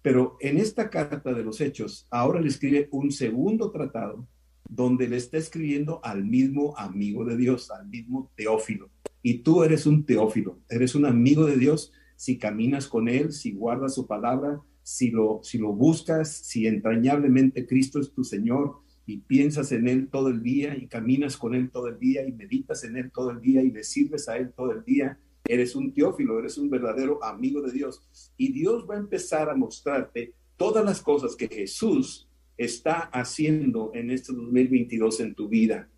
Pero 0.06 0.38
en 0.40 0.60
esta 0.60 0.92
carta 0.92 1.34
de 1.34 1.44
los 1.44 1.60
hechos, 1.60 2.06
ahora 2.12 2.40
le 2.40 2.50
escribe 2.50 2.88
un 2.92 3.10
segundo 3.10 3.72
tratado 3.72 4.28
donde 4.70 5.08
le 5.08 5.18
está 5.18 5.40
escribiendo 5.40 6.00
al 6.04 6.24
mismo 6.24 6.78
amigo 6.78 7.26
de 7.26 7.36
Dios, 7.36 7.72
al 7.72 7.88
mismo 7.88 8.32
Teófilo. 8.36 8.92
Y 9.24 9.40
tú 9.40 9.64
eres 9.64 9.88
un 9.88 10.06
Teófilo, 10.06 10.60
eres 10.70 10.94
un 10.94 11.08
amigo 11.08 11.48
de 11.48 11.58
Dios 11.58 11.92
si 12.18 12.38
caminas 12.38 12.88
con 12.88 13.10
Él, 13.10 13.34
si 13.34 13.54
guardas 13.54 13.96
su 13.96 14.06
palabra, 14.06 14.62
si 14.84 15.10
lo, 15.10 15.40
si 15.42 15.58
lo 15.58 15.74
buscas, 15.74 16.32
si 16.32 16.68
entrañablemente 16.68 17.66
Cristo 17.66 18.00
es 18.00 18.14
tu 18.14 18.24
Señor, 18.24 18.76
y 19.08 19.18
piensas 19.18 19.72
en 19.72 19.88
Él 19.88 20.10
todo 20.12 20.30
el 20.30 20.44
día 20.44 20.78
y 20.78 20.86
caminas 20.86 21.36
con 21.36 21.56
Él 21.56 21.72
todo 21.72 21.88
el 21.88 21.98
día 21.98 22.28
y 22.28 22.32
meditas 22.32 22.84
en 22.84 22.96
Él 22.96 23.12
todo 23.12 23.32
el 23.32 23.42
día 23.42 23.64
y 23.64 23.72
le 23.72 23.84
sirves 23.84 24.30
a 24.30 24.38
Él 24.38 24.54
todo 24.56 24.72
el 24.72 24.84
día, 24.84 25.18
eres 25.48 25.76
un 25.76 25.94
teófilo, 25.94 26.40
eres 26.40 26.58
un 26.58 26.70
verdadero 26.70 27.24
amigo 27.24 27.62
de 27.62 27.72
Dios. 27.72 28.02
Y 28.38 28.52
Dios 28.52 28.86
va 28.90 28.96
a 28.96 29.00
empezar 29.00 29.50
a 29.50 29.56
mostrarte 29.56 30.34
todas 30.58 30.84
las 30.84 31.02
cosas 31.02 31.36
que 31.36 31.48
Jesús 31.48 32.28
está 32.58 33.02
haciendo 33.14 33.92
en 33.94 34.12
este 34.12 34.34
2022 34.34 35.20
en 35.20 35.36
tu 35.36 35.48
vida. 35.48 35.90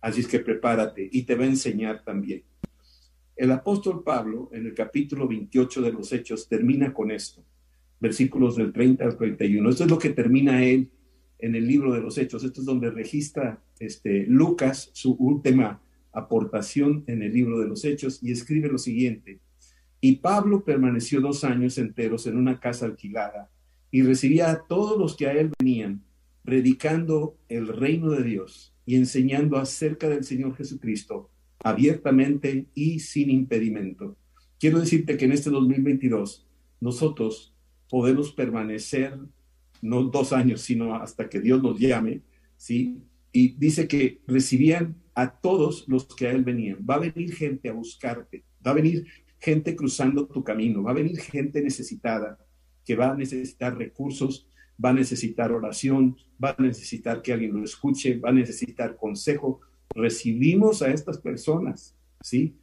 Así 0.00 0.20
es 0.20 0.26
que 0.26 0.40
prepárate 0.40 1.08
y 1.10 1.22
te 1.22 1.34
va 1.34 1.44
a 1.44 1.48
enseñar 1.48 2.04
también. 2.04 2.44
El 3.36 3.50
apóstol 3.52 4.02
Pablo, 4.02 4.48
en 4.52 4.66
el 4.66 4.74
capítulo 4.74 5.28
28 5.28 5.82
de 5.82 5.92
los 5.92 6.12
Hechos, 6.12 6.48
termina 6.48 6.94
con 6.94 7.10
esto, 7.10 7.44
versículos 8.00 8.56
del 8.56 8.72
30 8.72 9.04
al 9.04 9.16
31. 9.16 9.68
Esto 9.68 9.84
es 9.84 9.90
lo 9.90 9.98
que 9.98 10.10
termina 10.10 10.64
él 10.64 10.90
en 11.38 11.54
el 11.54 11.66
libro 11.66 11.92
de 11.92 12.00
los 12.00 12.16
Hechos. 12.16 12.44
Esto 12.44 12.60
es 12.60 12.66
donde 12.66 12.90
registra 12.90 13.62
este, 13.78 14.24
Lucas 14.26 14.90
su 14.94 15.12
última 15.14 15.82
aportación 16.16 17.04
en 17.06 17.22
el 17.22 17.32
libro 17.32 17.58
de 17.60 17.68
los 17.68 17.84
Hechos 17.84 18.22
y 18.22 18.32
escribe 18.32 18.68
lo 18.68 18.78
siguiente. 18.78 19.40
Y 20.00 20.16
Pablo 20.16 20.64
permaneció 20.64 21.20
dos 21.20 21.44
años 21.44 21.78
enteros 21.78 22.26
en 22.26 22.36
una 22.36 22.58
casa 22.58 22.86
alquilada 22.86 23.50
y 23.90 24.02
recibía 24.02 24.50
a 24.50 24.66
todos 24.66 24.98
los 24.98 25.16
que 25.16 25.26
a 25.26 25.32
él 25.32 25.50
venían, 25.58 26.02
predicando 26.42 27.36
el 27.48 27.68
reino 27.68 28.10
de 28.10 28.22
Dios 28.22 28.74
y 28.84 28.96
enseñando 28.96 29.56
acerca 29.58 30.08
del 30.08 30.24
Señor 30.24 30.56
Jesucristo 30.56 31.30
abiertamente 31.62 32.66
y 32.74 33.00
sin 33.00 33.30
impedimento. 33.30 34.16
Quiero 34.58 34.80
decirte 34.80 35.16
que 35.16 35.24
en 35.24 35.32
este 35.32 35.50
2022 35.50 36.46
nosotros 36.80 37.54
podemos 37.90 38.32
permanecer 38.32 39.18
no 39.82 40.02
dos 40.04 40.32
años, 40.32 40.62
sino 40.62 40.94
hasta 40.94 41.28
que 41.28 41.40
Dios 41.40 41.62
nos 41.62 41.78
llame, 41.78 42.22
¿sí? 42.56 43.02
Y 43.32 43.48
dice 43.56 43.86
que 43.86 44.20
recibían 44.26 44.96
a 45.16 45.30
todos 45.30 45.88
los 45.88 46.04
que 46.14 46.28
a 46.28 46.30
Él 46.30 46.44
venían. 46.44 46.78
Va 46.88 46.96
a 46.96 46.98
venir 47.00 47.34
gente 47.34 47.70
a 47.70 47.72
buscarte, 47.72 48.44
va 48.64 48.72
a 48.72 48.74
venir 48.74 49.06
gente 49.38 49.74
cruzando 49.74 50.26
tu 50.26 50.44
camino, 50.44 50.82
va 50.82 50.90
a 50.90 50.94
venir 50.94 51.18
gente 51.18 51.62
necesitada, 51.62 52.38
que 52.84 52.94
va 52.94 53.10
a 53.10 53.16
necesitar 53.16 53.76
recursos, 53.78 54.46
va 54.82 54.90
a 54.90 54.92
necesitar 54.92 55.52
oración, 55.52 56.16
va 56.42 56.54
a 56.56 56.62
necesitar 56.62 57.22
que 57.22 57.32
alguien 57.32 57.54
lo 57.54 57.64
escuche, 57.64 58.18
va 58.18 58.28
a 58.28 58.34
necesitar 58.34 58.96
consejo. 58.96 59.60
Recibimos 59.94 60.82
a 60.82 60.92
estas 60.92 61.18
personas, 61.18 61.96
¿sí? 62.20 62.58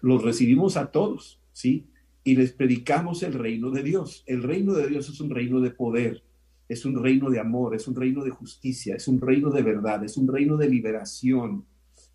Los 0.00 0.22
recibimos 0.22 0.76
a 0.76 0.92
todos, 0.92 1.40
¿sí? 1.52 1.88
Y 2.22 2.36
les 2.36 2.52
predicamos 2.52 3.24
el 3.24 3.32
reino 3.32 3.70
de 3.70 3.82
Dios. 3.82 4.22
El 4.26 4.44
reino 4.44 4.74
de 4.74 4.86
Dios 4.86 5.08
es 5.08 5.20
un 5.20 5.30
reino 5.30 5.60
de 5.60 5.72
poder, 5.72 6.22
es 6.68 6.84
un 6.84 7.02
reino 7.02 7.30
de 7.30 7.40
amor, 7.40 7.74
es 7.74 7.88
un 7.88 7.96
reino 7.96 8.22
de 8.22 8.30
justicia, 8.30 8.94
es 8.94 9.08
un 9.08 9.20
reino 9.20 9.50
de 9.50 9.62
verdad, 9.62 10.04
es 10.04 10.16
un 10.16 10.28
reino 10.28 10.56
de 10.56 10.68
liberación, 10.68 11.64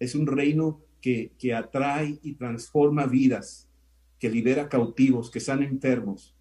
es 0.01 0.15
un 0.15 0.27
reino 0.27 0.81
que, 0.99 1.31
que 1.37 1.53
atrae 1.53 2.19
y 2.23 2.33
transforma 2.33 3.05
vidas, 3.05 3.69
que 4.19 4.29
libera 4.29 4.67
cautivos, 4.67 5.29
que 5.29 5.39
sana 5.39 5.65
enfermos. 5.65 6.35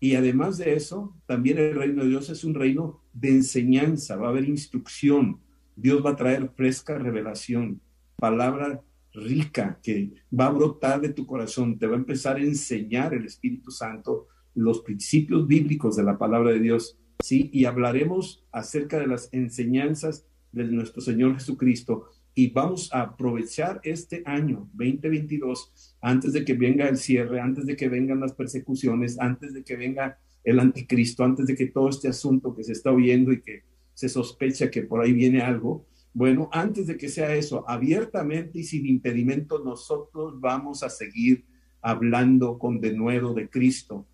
Y 0.00 0.16
además 0.16 0.58
de 0.58 0.74
eso, 0.74 1.14
también 1.26 1.58
el 1.58 1.74
reino 1.74 2.02
de 2.02 2.08
Dios 2.08 2.30
es 2.30 2.42
un 2.42 2.54
reino 2.54 3.02
de 3.12 3.28
enseñanza, 3.28 4.16
va 4.16 4.28
a 4.28 4.30
haber 4.30 4.48
instrucción, 4.48 5.40
Dios 5.76 6.04
va 6.04 6.10
a 6.10 6.16
traer 6.16 6.50
fresca 6.56 6.98
revelación, 6.98 7.80
palabra 8.16 8.82
rica 9.12 9.78
que 9.82 10.10
va 10.32 10.46
a 10.46 10.52
brotar 10.52 11.00
de 11.00 11.10
tu 11.10 11.26
corazón, 11.26 11.78
te 11.78 11.86
va 11.86 11.94
a 11.94 11.98
empezar 11.98 12.36
a 12.36 12.42
enseñar 12.42 13.12
el 13.14 13.26
Espíritu 13.26 13.70
Santo 13.70 14.26
los 14.54 14.80
principios 14.80 15.46
bíblicos 15.46 15.96
de 15.96 16.02
la 16.02 16.18
palabra 16.18 16.52
de 16.52 16.60
Dios 16.60 16.98
¿sí? 17.22 17.50
Y 17.52 17.64
hablaremos 17.64 18.44
acerca 18.52 18.98
de 18.98 19.06
las 19.06 19.28
enseñanzas 19.32 20.26
de 20.50 20.64
nuestro 20.64 21.00
Señor 21.00 21.34
Jesucristo 21.34 22.08
y 22.34 22.50
vamos 22.50 22.92
a 22.92 23.02
aprovechar 23.02 23.80
este 23.84 24.22
año 24.24 24.68
2022 24.72 25.94
antes 26.00 26.32
de 26.32 26.44
que 26.44 26.54
venga 26.54 26.88
el 26.88 26.96
cierre, 26.96 27.40
antes 27.40 27.66
de 27.66 27.76
que 27.76 27.88
vengan 27.88 28.20
las 28.20 28.32
persecuciones, 28.32 29.18
antes 29.20 29.52
de 29.52 29.62
que 29.62 29.76
venga 29.76 30.18
el 30.44 30.58
anticristo, 30.58 31.24
antes 31.24 31.46
de 31.46 31.54
que 31.54 31.66
todo 31.66 31.88
este 31.88 32.08
asunto 32.08 32.54
que 32.54 32.64
se 32.64 32.72
está 32.72 32.90
oyendo 32.90 33.32
y 33.32 33.42
que 33.42 33.62
se 33.94 34.08
sospecha 34.08 34.70
que 34.70 34.82
por 34.82 35.02
ahí 35.02 35.12
viene 35.12 35.42
algo. 35.42 35.86
Bueno, 36.14 36.48
antes 36.52 36.86
de 36.86 36.96
que 36.96 37.08
sea 37.08 37.34
eso, 37.34 37.64
abiertamente 37.68 38.60
y 38.60 38.64
sin 38.64 38.86
impedimento, 38.86 39.62
nosotros 39.62 40.40
vamos 40.40 40.82
a 40.82 40.90
seguir 40.90 41.44
hablando 41.80 42.58
con 42.58 42.80
denuedo 42.80 43.34
de 43.34 43.48
Cristo 43.48 44.06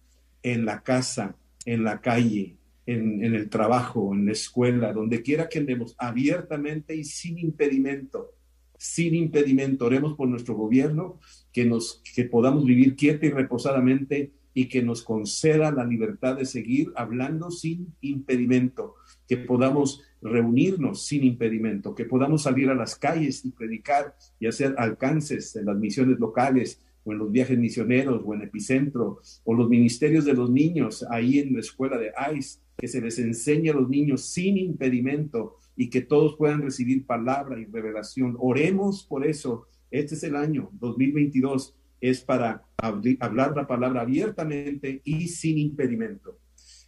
en 0.42 0.64
la 0.64 0.82
casa, 0.82 1.36
en 1.64 1.84
la 1.84 2.00
calle, 2.00 2.57
en, 2.88 3.34
el 3.34 3.50
trabajo, 3.50 4.14
en 4.14 4.24
la 4.24 4.32
escuela, 4.32 4.94
donde 4.94 5.20
quiera 5.20 5.48
que 5.48 5.58
andemos, 5.58 5.94
abiertamente 5.98 6.96
y 6.96 7.04
sin 7.04 7.38
impedimento, 7.38 8.32
sin 8.78 9.14
impedimento. 9.14 9.84
Oremos 9.84 10.14
por 10.14 10.26
nuestro 10.26 10.54
gobierno, 10.54 11.20
que, 11.52 11.66
nos, 11.66 12.02
que 12.14 12.24
podamos 12.24 12.64
vivir 12.64 12.96
quieta 12.96 13.26
y 13.26 13.30
reposadamente 13.30 14.32
y 14.54 14.68
que 14.70 14.82
nos 14.82 15.02
conceda 15.02 15.70
la 15.70 15.84
libertad 15.84 16.36
de 16.36 16.46
seguir 16.46 16.90
hablando 16.96 17.50
sin 17.50 17.94
impedimento, 18.00 18.94
que 19.28 19.36
podamos 19.36 20.02
reunirnos 20.22 21.04
sin 21.04 21.24
impedimento, 21.24 21.94
que 21.94 22.06
podamos 22.06 22.44
salir 22.44 22.70
a 22.70 22.74
las 22.74 22.96
calles 22.96 23.44
y 23.44 23.50
predicar 23.50 24.16
y 24.40 24.46
hacer 24.46 24.74
alcances 24.78 25.54
en 25.56 25.66
las 25.66 25.76
misiones 25.76 26.18
locales 26.18 26.80
o 27.04 27.12
en 27.12 27.18
los 27.18 27.30
viajes 27.30 27.58
misioneros 27.58 28.22
o 28.24 28.34
en 28.34 28.42
Epicentro 28.42 29.20
o 29.44 29.54
los 29.54 29.68
ministerios 29.68 30.24
de 30.24 30.32
los 30.32 30.50
niños 30.50 31.04
ahí 31.10 31.38
en 31.38 31.52
la 31.52 31.60
escuela 31.60 31.98
de 31.98 32.12
ICE 32.34 32.60
que 32.78 32.88
se 32.88 33.00
les 33.00 33.18
enseñe 33.18 33.70
a 33.70 33.74
los 33.74 33.88
niños 33.88 34.22
sin 34.22 34.56
impedimento 34.56 35.56
y 35.76 35.90
que 35.90 36.00
todos 36.00 36.36
puedan 36.36 36.62
recibir 36.62 37.04
palabra 37.04 37.60
y 37.60 37.66
revelación. 37.66 38.36
Oremos 38.38 39.04
por 39.04 39.26
eso. 39.26 39.66
Este 39.90 40.14
es 40.14 40.22
el 40.22 40.36
año 40.36 40.70
2022, 40.74 41.74
es 42.00 42.20
para 42.20 42.64
hablar 42.76 43.56
la 43.56 43.66
palabra 43.66 44.02
abiertamente 44.02 45.00
y 45.04 45.28
sin 45.28 45.58
impedimento. 45.58 46.38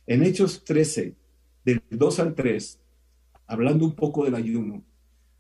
En 0.07 0.23
Hechos 0.23 0.65
13, 0.65 1.17
del 1.65 1.83
2 1.91 2.21
al 2.21 2.35
3, 2.35 2.81
hablando 3.47 3.85
un 3.85 3.95
poco 3.95 4.25
del 4.25 4.35
ayuno, 4.35 4.85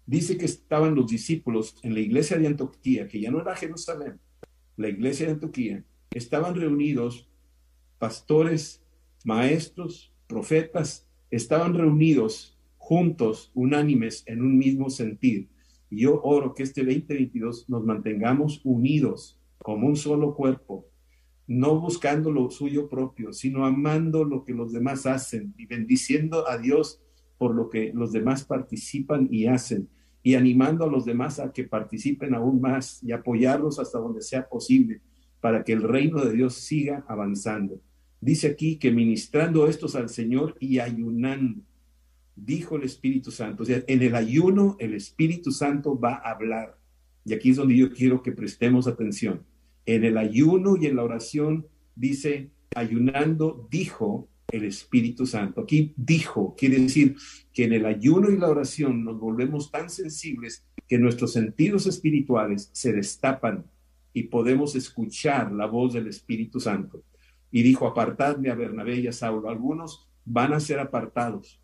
dice 0.06 0.36
que 0.36 0.46
estaban 0.46 0.94
los 0.94 1.06
discípulos 1.06 1.76
en 1.82 1.94
la 1.94 2.00
iglesia 2.00 2.38
de 2.38 2.48
Antioquía, 2.48 3.06
que 3.06 3.20
ya 3.20 3.30
no 3.30 3.40
era 3.40 3.54
Jerusalén, 3.54 4.18
la 4.76 4.88
iglesia 4.88 5.26
de 5.26 5.32
Antioquía, 5.32 5.84
estaban 6.10 6.54
reunidos 6.54 7.28
pastores, 7.98 8.82
maestros, 9.24 10.09
profetas 10.30 11.08
estaban 11.30 11.74
reunidos 11.74 12.56
juntos, 12.76 13.50
unánimes, 13.54 14.22
en 14.26 14.42
un 14.42 14.56
mismo 14.56 14.88
sentir. 14.88 15.48
Y 15.90 16.02
yo 16.02 16.20
oro 16.22 16.54
que 16.54 16.62
este 16.62 16.84
2022 16.84 17.68
nos 17.68 17.84
mantengamos 17.84 18.60
unidos 18.64 19.38
como 19.58 19.88
un 19.88 19.96
solo 19.96 20.34
cuerpo, 20.34 20.86
no 21.48 21.80
buscando 21.80 22.30
lo 22.30 22.48
suyo 22.50 22.88
propio, 22.88 23.32
sino 23.32 23.66
amando 23.66 24.24
lo 24.24 24.44
que 24.44 24.54
los 24.54 24.72
demás 24.72 25.04
hacen 25.04 25.52
y 25.58 25.66
bendiciendo 25.66 26.48
a 26.48 26.58
Dios 26.58 27.02
por 27.36 27.54
lo 27.54 27.68
que 27.68 27.92
los 27.92 28.12
demás 28.12 28.44
participan 28.44 29.28
y 29.30 29.46
hacen 29.46 29.88
y 30.22 30.34
animando 30.34 30.84
a 30.84 30.88
los 30.88 31.04
demás 31.04 31.40
a 31.40 31.52
que 31.52 31.64
participen 31.64 32.34
aún 32.34 32.60
más 32.60 33.02
y 33.02 33.12
apoyarlos 33.12 33.78
hasta 33.78 33.98
donde 33.98 34.22
sea 34.22 34.48
posible 34.48 35.00
para 35.40 35.64
que 35.64 35.72
el 35.72 35.82
reino 35.82 36.22
de 36.24 36.34
Dios 36.34 36.54
siga 36.54 37.04
avanzando. 37.08 37.80
Dice 38.20 38.48
aquí 38.48 38.76
que 38.76 38.90
ministrando 38.90 39.66
estos 39.66 39.94
al 39.94 40.08
Señor 40.08 40.56
y 40.60 40.78
ayunando. 40.78 41.62
dijo 42.36 42.76
el 42.76 42.84
Espíritu 42.84 43.30
Santo. 43.30 43.62
O 43.62 43.66
sea, 43.66 43.82
en 43.86 44.02
el 44.02 44.14
ayuno 44.14 44.76
el 44.78 44.94
Espíritu 44.94 45.52
Santo 45.52 45.98
va 45.98 46.14
a 46.14 46.32
hablar. 46.32 46.78
Y 47.24 47.34
aquí 47.34 47.50
es 47.50 47.56
donde 47.56 47.76
yo 47.76 47.92
quiero 47.92 48.22
que 48.22 48.32
prestemos 48.32 48.86
atención. 48.86 49.42
En 49.86 50.04
el 50.04 50.16
ayuno 50.16 50.76
y 50.76 50.86
en 50.86 50.96
la 50.96 51.04
oración 51.04 51.66
dice, 51.94 52.50
ayunando, 52.74 53.68
dijo 53.70 54.28
el 54.50 54.64
Espíritu 54.64 55.26
Santo. 55.26 55.62
Aquí 55.62 55.94
dijo, 55.96 56.54
quiere 56.56 56.78
decir 56.78 57.16
que 57.52 57.64
en 57.64 57.72
el 57.72 57.86
ayuno 57.86 58.30
y 58.30 58.38
la 58.38 58.48
oración 58.48 59.04
nos 59.04 59.18
volvemos 59.18 59.70
tan 59.70 59.90
sensibles 59.90 60.64
que 60.88 60.98
nuestros 60.98 61.32
sentidos 61.32 61.86
espirituales 61.86 62.70
se 62.72 62.92
destapan 62.92 63.64
y 64.12 64.24
podemos 64.24 64.74
escuchar 64.74 65.52
la 65.52 65.66
voz 65.66 65.92
del 65.92 66.08
Espíritu 66.08 66.58
Santo. 66.58 67.02
Y 67.50 67.62
dijo, 67.62 67.86
apartadme 67.86 68.50
a 68.50 68.54
Bernabé 68.54 68.96
y 68.96 69.06
a 69.06 69.12
Saulo. 69.12 69.48
Algunos 69.48 70.06
van 70.24 70.52
a 70.52 70.60
ser 70.60 70.78
apartados, 70.78 71.60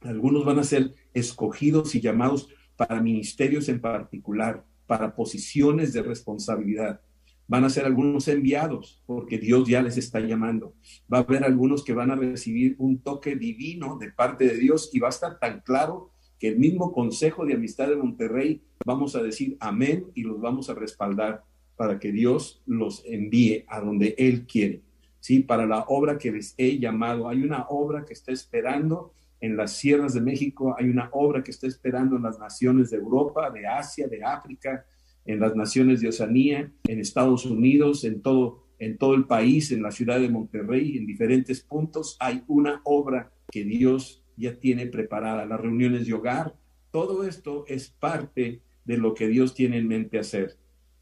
algunos 0.00 0.44
van 0.44 0.58
a 0.58 0.64
ser 0.64 0.94
escogidos 1.14 1.94
y 1.94 2.00
llamados 2.00 2.48
para 2.76 3.00
ministerios 3.00 3.68
en 3.68 3.80
particular, 3.80 4.64
para 4.86 5.14
posiciones 5.14 5.92
de 5.92 6.02
responsabilidad. 6.02 7.00
Van 7.46 7.64
a 7.64 7.70
ser 7.70 7.84
algunos 7.84 8.26
enviados 8.28 9.02
porque 9.06 9.38
Dios 9.38 9.68
ya 9.68 9.82
les 9.82 9.96
está 9.96 10.20
llamando. 10.20 10.74
Va 11.12 11.18
a 11.18 11.20
haber 11.20 11.44
algunos 11.44 11.84
que 11.84 11.92
van 11.92 12.10
a 12.10 12.16
recibir 12.16 12.74
un 12.78 12.98
toque 12.98 13.36
divino 13.36 13.98
de 13.98 14.10
parte 14.10 14.46
de 14.46 14.56
Dios 14.56 14.90
y 14.92 14.98
va 14.98 15.08
a 15.08 15.10
estar 15.10 15.38
tan 15.38 15.60
claro 15.60 16.10
que 16.38 16.48
el 16.48 16.58
mismo 16.58 16.92
Consejo 16.92 17.44
de 17.44 17.54
Amistad 17.54 17.88
de 17.88 17.96
Monterrey 17.96 18.62
vamos 18.84 19.14
a 19.14 19.22
decir 19.22 19.56
amén 19.60 20.06
y 20.14 20.22
los 20.22 20.40
vamos 20.40 20.68
a 20.68 20.74
respaldar 20.74 21.44
para 21.76 21.98
que 21.98 22.12
Dios 22.12 22.62
los 22.66 23.02
envíe 23.06 23.64
a 23.68 23.80
donde 23.80 24.14
Él 24.18 24.46
quiere. 24.46 24.82
¿Sí? 25.24 25.40
Para 25.40 25.64
la 25.64 25.86
obra 25.88 26.18
que 26.18 26.30
les 26.30 26.54
he 26.58 26.78
llamado. 26.78 27.30
Hay 27.30 27.42
una 27.42 27.64
obra 27.70 28.04
que 28.04 28.12
está 28.12 28.30
esperando 28.30 29.14
en 29.40 29.56
las 29.56 29.72
sierras 29.72 30.12
de 30.12 30.20
México, 30.20 30.76
hay 30.78 30.90
una 30.90 31.08
obra 31.12 31.42
que 31.42 31.50
está 31.50 31.66
esperando 31.66 32.16
en 32.16 32.24
las 32.24 32.38
naciones 32.38 32.90
de 32.90 32.98
Europa, 32.98 33.50
de 33.50 33.66
Asia, 33.66 34.06
de 34.06 34.22
África, 34.22 34.84
en 35.24 35.40
las 35.40 35.56
naciones 35.56 36.02
de 36.02 36.08
Oceanía, 36.08 36.70
en 36.86 37.00
Estados 37.00 37.46
Unidos, 37.46 38.04
en 38.04 38.20
todo, 38.20 38.66
en 38.78 38.98
todo 38.98 39.14
el 39.14 39.24
país, 39.24 39.72
en 39.72 39.82
la 39.82 39.92
ciudad 39.92 40.20
de 40.20 40.28
Monterrey, 40.28 40.98
en 40.98 41.06
diferentes 41.06 41.62
puntos, 41.62 42.18
hay 42.20 42.44
una 42.46 42.82
obra 42.84 43.32
que 43.50 43.64
Dios 43.64 44.22
ya 44.36 44.60
tiene 44.60 44.88
preparada, 44.88 45.46
las 45.46 45.60
reuniones 45.60 46.06
de 46.06 46.12
hogar, 46.12 46.54
todo 46.90 47.26
esto 47.26 47.64
es 47.66 47.88
parte 47.88 48.60
de 48.84 48.98
lo 48.98 49.14
que 49.14 49.28
Dios 49.28 49.54
tiene 49.54 49.78
en 49.78 49.88
mente 49.88 50.18
hacer. 50.18 50.58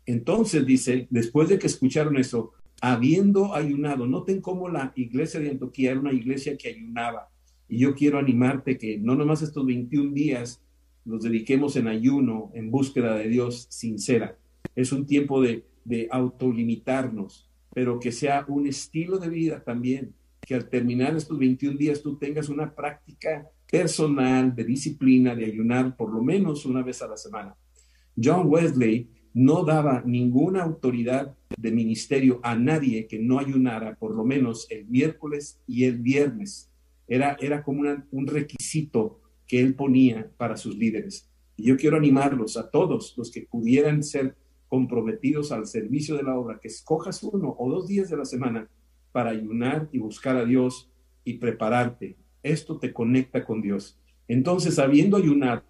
Entonces 0.06 0.64
dice, 0.64 1.08
después 1.10 1.48
de 1.48 1.58
que 1.58 1.66
escucharon 1.66 2.16
eso, 2.16 2.52
habiendo 2.82 3.54
ayunado, 3.54 4.08
noten 4.08 4.40
cómo 4.40 4.68
la 4.68 4.92
iglesia 4.96 5.38
de 5.38 5.50
Antioquía 5.50 5.92
era 5.92 6.00
una 6.00 6.12
iglesia 6.12 6.56
que 6.56 6.68
ayunaba. 6.68 7.28
Y 7.68 7.78
yo 7.78 7.94
quiero 7.94 8.18
animarte 8.18 8.76
que 8.76 8.98
no 8.98 9.14
nomás 9.14 9.40
estos 9.40 9.64
21 9.64 10.12
días 10.12 10.60
los 11.04 11.22
dediquemos 11.22 11.76
en 11.76 11.86
ayuno, 11.86 12.50
en 12.54 12.72
búsqueda 12.72 13.14
de 13.14 13.28
Dios 13.28 13.68
sincera. 13.70 14.36
Es 14.74 14.90
un 14.90 15.06
tiempo 15.06 15.40
de, 15.40 15.64
de 15.84 16.08
autolimitarnos, 16.10 17.48
pero 17.72 18.00
que 18.00 18.10
sea 18.10 18.44
un 18.48 18.66
estilo 18.66 19.18
de 19.18 19.28
vida 19.28 19.62
también, 19.62 20.12
que 20.40 20.56
al 20.56 20.68
terminar 20.68 21.16
estos 21.16 21.38
21 21.38 21.78
días 21.78 22.02
tú 22.02 22.16
tengas 22.16 22.48
una 22.48 22.74
práctica 22.74 23.48
personal 23.70 24.56
de 24.56 24.64
disciplina, 24.64 25.36
de 25.36 25.44
ayunar 25.44 25.96
por 25.96 26.12
lo 26.12 26.20
menos 26.20 26.66
una 26.66 26.82
vez 26.82 27.00
a 27.00 27.06
la 27.06 27.16
semana. 27.16 27.54
John 28.20 28.48
Wesley 28.48 29.08
no 29.34 29.64
daba 29.64 30.02
ninguna 30.04 30.64
autoridad 30.64 31.36
de 31.62 31.70
ministerio 31.70 32.40
a 32.42 32.56
nadie 32.56 33.06
que 33.06 33.20
no 33.20 33.38
ayunara 33.38 33.94
por 33.94 34.14
lo 34.14 34.24
menos 34.24 34.66
el 34.68 34.84
miércoles 34.86 35.60
y 35.66 35.84
el 35.84 35.98
viernes. 35.98 36.68
Era, 37.06 37.36
era 37.40 37.62
como 37.62 37.82
un 38.10 38.26
requisito 38.26 39.20
que 39.46 39.60
él 39.60 39.74
ponía 39.74 40.28
para 40.36 40.56
sus 40.56 40.76
líderes. 40.76 41.30
Y 41.56 41.66
yo 41.68 41.76
quiero 41.76 41.96
animarlos 41.96 42.56
a 42.56 42.68
todos 42.68 43.14
los 43.16 43.30
que 43.30 43.42
pudieran 43.42 44.02
ser 44.02 44.36
comprometidos 44.66 45.52
al 45.52 45.66
servicio 45.66 46.16
de 46.16 46.24
la 46.24 46.36
obra, 46.36 46.58
que 46.60 46.68
escojas 46.68 47.22
uno 47.22 47.54
o 47.56 47.70
dos 47.70 47.86
días 47.86 48.10
de 48.10 48.16
la 48.16 48.24
semana 48.24 48.68
para 49.12 49.30
ayunar 49.30 49.88
y 49.92 49.98
buscar 49.98 50.36
a 50.36 50.44
Dios 50.44 50.90
y 51.24 51.34
prepararte. 51.34 52.16
Esto 52.42 52.78
te 52.78 52.92
conecta 52.92 53.44
con 53.44 53.62
Dios. 53.62 54.00
Entonces, 54.26 54.80
habiendo 54.80 55.16
ayunado 55.16 55.62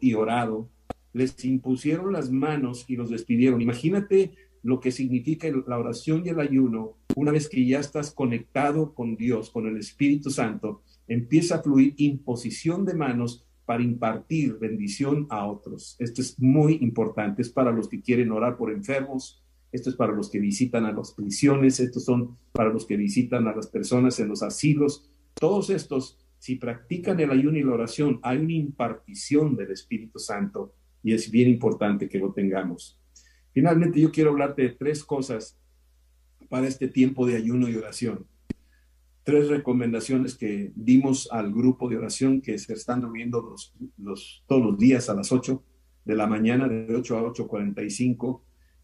y 0.00 0.12
orado, 0.12 0.68
les 1.14 1.42
impusieron 1.44 2.12
las 2.12 2.30
manos 2.30 2.84
y 2.88 2.96
los 2.96 3.08
despidieron. 3.08 3.62
Imagínate 3.62 4.32
lo 4.62 4.80
que 4.80 4.90
significa 4.90 5.48
la 5.66 5.78
oración 5.78 6.22
y 6.24 6.30
el 6.30 6.40
ayuno 6.40 6.96
una 7.16 7.32
vez 7.32 7.48
que 7.48 7.66
ya 7.66 7.80
estás 7.80 8.12
conectado 8.12 8.94
con 8.94 9.16
Dios, 9.16 9.50
con 9.50 9.66
el 9.66 9.76
Espíritu 9.76 10.30
Santo, 10.30 10.82
empieza 11.08 11.56
a 11.56 11.62
fluir 11.62 11.94
imposición 11.96 12.84
de 12.84 12.94
manos 12.94 13.44
para 13.64 13.82
impartir 13.82 14.58
bendición 14.58 15.26
a 15.28 15.46
otros. 15.46 15.96
Esto 15.98 16.22
es 16.22 16.38
muy 16.38 16.78
importante, 16.80 17.42
es 17.42 17.50
para 17.50 17.72
los 17.72 17.88
que 17.88 18.00
quieren 18.00 18.30
orar 18.30 18.56
por 18.56 18.72
enfermos, 18.72 19.42
esto 19.72 19.90
es 19.90 19.96
para 19.96 20.12
los 20.12 20.30
que 20.30 20.38
visitan 20.38 20.86
a 20.86 20.92
las 20.92 21.12
prisiones, 21.12 21.78
estos 21.80 22.04
son 22.04 22.36
para 22.52 22.72
los 22.72 22.86
que 22.86 22.96
visitan 22.96 23.46
a 23.46 23.54
las 23.54 23.66
personas 23.66 24.18
en 24.20 24.28
los 24.28 24.42
asilos. 24.42 25.10
Todos 25.34 25.70
estos, 25.70 26.18
si 26.38 26.56
practican 26.56 27.20
el 27.20 27.30
ayuno 27.30 27.58
y 27.58 27.62
la 27.62 27.74
oración, 27.74 28.20
hay 28.22 28.38
una 28.38 28.54
impartición 28.54 29.56
del 29.56 29.72
Espíritu 29.72 30.18
Santo 30.18 30.72
y 31.02 31.12
es 31.12 31.30
bien 31.30 31.48
importante 31.48 32.08
que 32.08 32.18
lo 32.18 32.32
tengamos. 32.32 32.97
Finalmente, 33.58 34.00
yo 34.00 34.12
quiero 34.12 34.30
hablarte 34.30 34.62
de 34.62 34.68
tres 34.68 35.02
cosas 35.02 35.58
para 36.48 36.68
este 36.68 36.86
tiempo 36.86 37.26
de 37.26 37.34
ayuno 37.34 37.68
y 37.68 37.74
oración. 37.74 38.24
Tres 39.24 39.48
recomendaciones 39.48 40.36
que 40.36 40.70
dimos 40.76 41.28
al 41.32 41.52
grupo 41.52 41.88
de 41.88 41.96
oración 41.96 42.40
que 42.40 42.56
se 42.60 42.74
están 42.74 43.02
reuniendo 43.02 43.56
los, 43.96 44.44
todos 44.46 44.62
los 44.62 44.78
días 44.78 45.10
a 45.10 45.14
las 45.14 45.32
8 45.32 45.60
de 46.04 46.14
la 46.14 46.28
mañana, 46.28 46.68
de 46.68 46.94
8 46.94 47.18
a 47.18 47.22
8.45. 47.22 48.42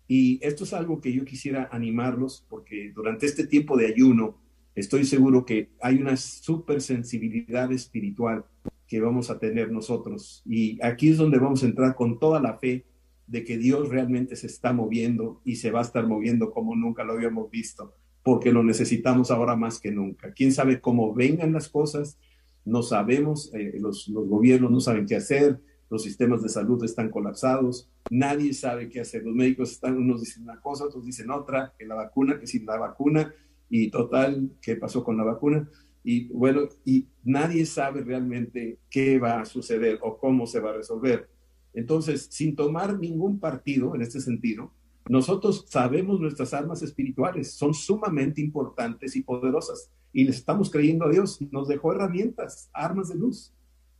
Y 0.08 0.44
esto 0.44 0.64
es 0.64 0.72
algo 0.72 1.00
que 1.00 1.12
yo 1.12 1.24
quisiera 1.24 1.68
animarlos 1.70 2.44
porque 2.48 2.90
durante 2.92 3.26
este 3.26 3.46
tiempo 3.46 3.76
de 3.76 3.87
ayuno 3.87 4.40
estoy 4.74 5.04
seguro 5.04 5.44
que 5.44 5.70
hay 5.82 5.98
una 5.98 6.16
súper 6.16 6.80
sensibilidad 6.80 7.70
espiritual 7.70 8.44
que 8.88 9.00
vamos 9.00 9.30
a 9.30 9.38
tener 9.38 9.70
nosotros. 9.70 10.42
Y 10.44 10.84
aquí 10.84 11.10
es 11.10 11.18
donde 11.18 11.38
vamos 11.38 11.62
a 11.62 11.66
entrar 11.66 11.94
con 11.94 12.18
toda 12.18 12.40
la 12.40 12.58
fe 12.58 12.84
de 13.26 13.44
que 13.44 13.58
Dios 13.58 13.88
realmente 13.88 14.37
se 14.37 14.46
está 14.46 14.72
moviendo 14.72 15.40
y 15.44 15.56
se 15.56 15.70
va 15.70 15.80
a 15.80 15.84
estar 15.84 16.06
moviendo 16.06 16.50
como 16.50 16.76
nunca 16.76 17.04
lo 17.04 17.14
habíamos 17.14 17.50
visto, 17.50 17.94
porque 18.22 18.52
lo 18.52 18.62
necesitamos 18.62 19.30
ahora 19.30 19.56
más 19.56 19.80
que 19.80 19.90
nunca. 19.90 20.32
¿Quién 20.32 20.52
sabe 20.52 20.80
cómo 20.80 21.14
vengan 21.14 21.52
las 21.52 21.68
cosas? 21.68 22.18
No 22.64 22.82
sabemos, 22.82 23.52
eh, 23.54 23.74
los, 23.78 24.08
los 24.08 24.28
gobiernos 24.28 24.70
no 24.70 24.80
saben 24.80 25.06
qué 25.06 25.16
hacer, 25.16 25.60
los 25.90 26.02
sistemas 26.02 26.42
de 26.42 26.48
salud 26.48 26.82
están 26.84 27.10
colapsados, 27.10 27.88
nadie 28.10 28.52
sabe 28.52 28.88
qué 28.88 29.00
hacer. 29.00 29.22
Los 29.24 29.34
médicos 29.34 29.72
están, 29.72 29.96
unos 29.96 30.20
dicen 30.20 30.42
una 30.44 30.60
cosa, 30.60 30.84
otros 30.84 31.04
dicen 31.04 31.30
otra, 31.30 31.72
que 31.78 31.87
la 31.87 31.94
vacuna, 31.94 32.38
que 32.38 32.46
sin 32.46 32.66
la 32.66 32.78
vacuna, 32.78 33.32
y 33.68 33.90
total, 33.90 34.50
¿qué 34.60 34.76
pasó 34.76 35.04
con 35.04 35.16
la 35.16 35.24
vacuna? 35.24 35.68
Y 36.02 36.28
bueno, 36.28 36.68
y 36.84 37.08
nadie 37.22 37.64
sabe 37.64 38.02
realmente 38.02 38.78
qué 38.90 39.18
va 39.18 39.40
a 39.40 39.44
suceder 39.44 39.98
o 40.02 40.18
cómo 40.18 40.46
se 40.46 40.60
va 40.60 40.70
a 40.70 40.74
resolver. 40.74 41.28
Entonces, 41.74 42.28
sin 42.30 42.54
tomar 42.54 42.98
ningún 42.98 43.38
partido 43.40 43.94
en 43.94 44.02
este 44.02 44.20
sentido, 44.20 44.72
nosotros 45.08 45.66
sabemos 45.68 46.20
nuestras 46.20 46.54
armas 46.54 46.82
espirituales, 46.82 47.52
son 47.52 47.74
sumamente 47.74 48.40
importantes 48.40 49.16
y 49.16 49.22
poderosas, 49.22 49.90
y 50.12 50.24
le 50.24 50.30
estamos 50.30 50.70
creyendo 50.70 51.04
a 51.04 51.10
Dios, 51.10 51.40
nos 51.50 51.68
dejó 51.68 51.92
herramientas, 51.92 52.70
armas 52.72 53.08
de 53.08 53.16
luz, 53.16 53.52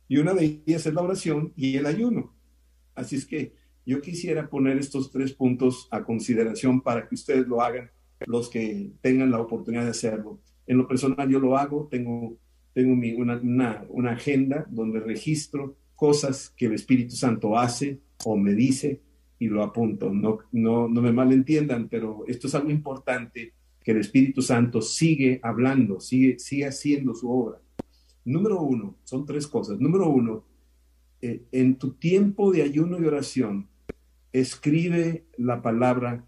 y 0.07 0.17
una 0.17 0.33
de 0.33 0.61
ellas 0.65 0.85
es 0.85 0.93
la 0.93 1.01
oración 1.01 1.53
y 1.55 1.75
el 1.75 1.85
ayuno. 1.85 2.33
Así 2.95 3.17
es 3.17 3.25
que 3.25 3.53
yo 3.85 4.01
quisiera 4.01 4.49
poner 4.49 4.77
estos 4.77 5.11
tres 5.11 5.33
puntos 5.33 5.87
a 5.91 6.03
consideración 6.03 6.81
para 6.81 7.07
que 7.07 7.15
ustedes 7.15 7.47
lo 7.47 7.61
hagan, 7.61 7.91
los 8.25 8.49
que 8.49 8.91
tengan 9.01 9.31
la 9.31 9.41
oportunidad 9.41 9.83
de 9.83 9.91
hacerlo. 9.91 10.39
En 10.65 10.77
lo 10.77 10.87
personal 10.87 11.29
yo 11.29 11.39
lo 11.39 11.57
hago, 11.57 11.87
tengo, 11.91 12.37
tengo 12.73 12.95
mi, 12.95 13.13
una, 13.13 13.37
una, 13.37 13.85
una 13.89 14.11
agenda 14.13 14.65
donde 14.69 15.01
registro 15.01 15.75
cosas 15.95 16.53
que 16.55 16.65
el 16.65 16.73
Espíritu 16.73 17.15
Santo 17.15 17.57
hace 17.57 17.99
o 18.25 18.37
me 18.37 18.53
dice 18.53 19.01
y 19.39 19.47
lo 19.47 19.63
apunto. 19.63 20.11
No, 20.11 20.39
no, 20.51 20.87
no 20.87 21.01
me 21.01 21.11
malentiendan, 21.11 21.87
pero 21.89 22.23
esto 22.27 22.47
es 22.47 22.55
algo 22.55 22.69
importante 22.69 23.53
que 23.83 23.91
el 23.91 23.97
Espíritu 23.97 24.41
Santo 24.41 24.81
sigue 24.81 25.39
hablando, 25.43 25.99
sigue, 25.99 26.39
sigue 26.39 26.65
haciendo 26.65 27.13
su 27.13 27.29
obra. 27.29 27.61
Número 28.25 28.61
uno, 28.61 28.95
son 29.03 29.25
tres 29.25 29.45
cosas. 29.45 29.79
Número 29.79 30.09
uno, 30.09 30.43
eh, 31.21 31.43
en 31.51 31.75
tu 31.75 31.91
tiempo 31.93 32.51
de 32.51 32.63
ayuno 32.63 32.99
y 32.99 33.05
oración, 33.05 33.67
escribe 34.33 35.25
la 35.37 35.61
palabra 35.61 36.25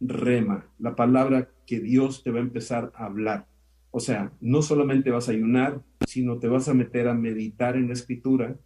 rema, 0.00 0.68
la 0.78 0.94
palabra 0.94 1.50
que 1.66 1.80
Dios 1.80 2.22
te 2.22 2.30
va 2.30 2.38
a 2.38 2.42
empezar 2.42 2.92
a 2.94 3.06
hablar. 3.06 3.46
O 3.90 4.00
sea, 4.00 4.32
no 4.40 4.60
solamente 4.60 5.10
vas 5.10 5.28
a 5.28 5.32
ayunar, 5.32 5.82
sino 6.06 6.38
te 6.38 6.48
vas 6.48 6.68
a 6.68 6.74
meter 6.74 7.08
a 7.08 7.14
meditar 7.14 7.76
en 7.76 7.88
la 7.88 7.94
escritura 7.94 8.56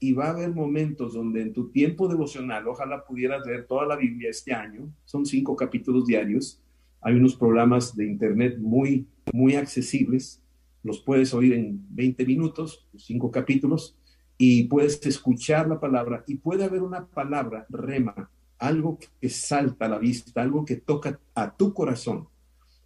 y 0.00 0.12
va 0.12 0.26
a 0.26 0.30
haber 0.30 0.50
momentos 0.50 1.14
donde 1.14 1.42
en 1.42 1.52
tu 1.52 1.70
tiempo 1.70 2.08
devocional, 2.08 2.68
ojalá 2.68 3.04
pudieras 3.04 3.44
leer 3.46 3.66
toda 3.66 3.86
la 3.86 3.96
Biblia 3.96 4.30
este 4.30 4.52
año, 4.52 4.92
son 5.04 5.26
cinco 5.26 5.56
capítulos 5.56 6.06
diarios, 6.06 6.62
hay 7.00 7.14
unos 7.14 7.34
programas 7.34 7.96
de 7.96 8.06
internet 8.06 8.58
muy, 8.58 9.06
muy 9.32 9.54
accesibles, 9.54 10.42
los 10.82 11.00
puedes 11.00 11.34
oír 11.34 11.54
en 11.54 11.84
20 11.90 12.24
minutos, 12.26 12.86
cinco 12.96 13.30
capítulos, 13.30 13.96
y 14.36 14.64
puedes 14.64 15.04
escuchar 15.04 15.68
la 15.68 15.80
palabra 15.80 16.22
y 16.26 16.36
puede 16.36 16.64
haber 16.64 16.82
una 16.82 17.06
palabra, 17.06 17.66
rema, 17.68 18.30
algo 18.58 18.98
que 19.20 19.28
salta 19.28 19.86
a 19.86 19.88
la 19.88 19.98
vista, 19.98 20.42
algo 20.42 20.64
que 20.64 20.76
toca 20.76 21.20
a 21.34 21.56
tu 21.56 21.72
corazón. 21.74 22.28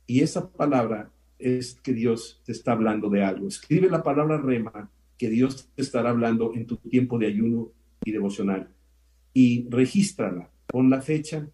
Y 0.07 0.20
esa 0.20 0.51
palabra 0.51 1.11
es 1.42 1.74
que 1.74 1.92
Dios 1.92 2.40
te 2.44 2.52
está 2.52 2.72
hablando 2.72 3.09
de 3.11 3.22
algo. 3.22 3.48
Escribe 3.48 3.88
la 3.88 4.02
palabra 4.02 4.38
rema 4.38 4.90
que 5.18 5.28
Dios 5.28 5.68
te 5.74 5.83
estará 5.83 6.11
hablando 6.11 6.52
en 6.55 6.66
tu 6.66 6.76
tiempo 6.76 7.18
de 7.18 7.26
ayuno 7.26 7.70
y 8.05 8.12
devocional. 8.12 8.68
Y 9.35 9.68
regístrala, 9.70 10.50
pon 10.66 10.90
la 10.90 11.00
fecha, 11.00 11.48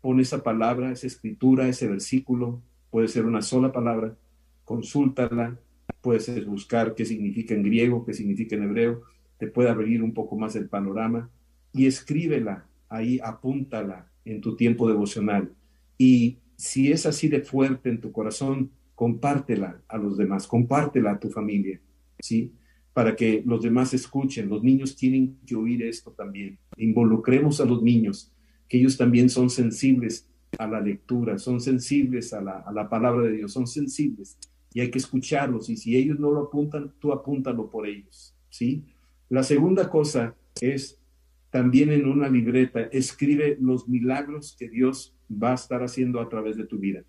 pon 0.00 0.20
esa 0.20 0.42
palabra, 0.42 0.92
esa 0.92 1.06
escritura, 1.06 1.68
ese 1.68 1.88
versículo, 1.88 2.62
puede 2.90 3.08
ser 3.08 3.26
una 3.26 3.42
sola 3.42 3.72
palabra, 3.72 4.16
consúltala, 4.64 5.58
puedes 6.00 6.46
buscar 6.46 6.94
qué 6.94 7.04
significa 7.04 7.54
en 7.54 7.62
griego, 7.62 8.04
qué 8.04 8.14
significa 8.14 8.56
en 8.56 8.64
hebreo, 8.64 9.02
te 9.38 9.46
puede 9.46 9.70
abrir 9.70 10.02
un 10.02 10.14
poco 10.14 10.36
más 10.36 10.54
el 10.56 10.68
panorama. 10.68 11.30
Y 11.72 11.86
escríbela. 11.86 12.66
Ahí, 12.88 13.20
apúntala 13.22 14.10
en 14.24 14.40
tu 14.40 14.56
tiempo 14.56 14.88
devocional. 14.88 15.52
Y 15.96 16.38
si 16.56 16.90
es 16.92 17.06
así 17.06 17.28
de 17.28 17.40
fuerte 17.40 17.88
en 17.88 18.00
tu 18.00 18.12
corazón, 18.12 18.70
compártela 19.00 19.80
a 19.88 19.96
los 19.96 20.18
demás, 20.18 20.46
compártela 20.46 21.12
a 21.12 21.18
tu 21.18 21.30
familia, 21.30 21.80
¿sí? 22.18 22.52
Para 22.92 23.16
que 23.16 23.42
los 23.46 23.62
demás 23.62 23.94
escuchen. 23.94 24.50
Los 24.50 24.62
niños 24.62 24.94
tienen 24.94 25.38
que 25.46 25.56
oír 25.56 25.82
esto 25.84 26.10
también. 26.10 26.58
Involucremos 26.76 27.62
a 27.62 27.64
los 27.64 27.82
niños, 27.82 28.30
que 28.68 28.76
ellos 28.76 28.98
también 28.98 29.30
son 29.30 29.48
sensibles 29.48 30.28
a 30.58 30.66
la 30.66 30.82
lectura, 30.82 31.38
son 31.38 31.62
sensibles 31.62 32.34
a 32.34 32.42
la, 32.42 32.58
a 32.58 32.70
la 32.74 32.90
palabra 32.90 33.22
de 33.22 33.38
Dios, 33.38 33.54
son 33.54 33.66
sensibles 33.66 34.36
y 34.74 34.80
hay 34.80 34.90
que 34.90 34.98
escucharlos. 34.98 35.70
Y 35.70 35.78
si 35.78 35.96
ellos 35.96 36.20
no 36.20 36.30
lo 36.30 36.42
apuntan, 36.42 36.92
tú 37.00 37.10
apúntalo 37.10 37.70
por 37.70 37.86
ellos, 37.86 38.36
¿sí? 38.50 38.84
La 39.30 39.42
segunda 39.42 39.88
cosa 39.88 40.34
es 40.60 41.00
también 41.48 41.90
en 41.90 42.06
una 42.06 42.28
libreta, 42.28 42.82
escribe 42.92 43.56
los 43.62 43.88
milagros 43.88 44.54
que 44.58 44.68
Dios 44.68 45.16
va 45.30 45.52
a 45.52 45.54
estar 45.54 45.82
haciendo 45.82 46.20
a 46.20 46.28
través 46.28 46.58
de 46.58 46.66
tu 46.66 46.76
vida. 46.76 47.02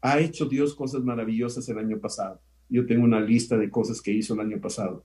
Ha 0.00 0.20
hecho 0.20 0.46
Dios 0.46 0.74
cosas 0.74 1.02
maravillosas 1.02 1.68
el 1.68 1.78
año 1.78 1.98
pasado. 1.98 2.40
Yo 2.68 2.86
tengo 2.86 3.04
una 3.04 3.20
lista 3.20 3.56
de 3.56 3.70
cosas 3.70 4.00
que 4.00 4.12
hizo 4.12 4.34
el 4.34 4.40
año 4.40 4.60
pasado. 4.60 5.04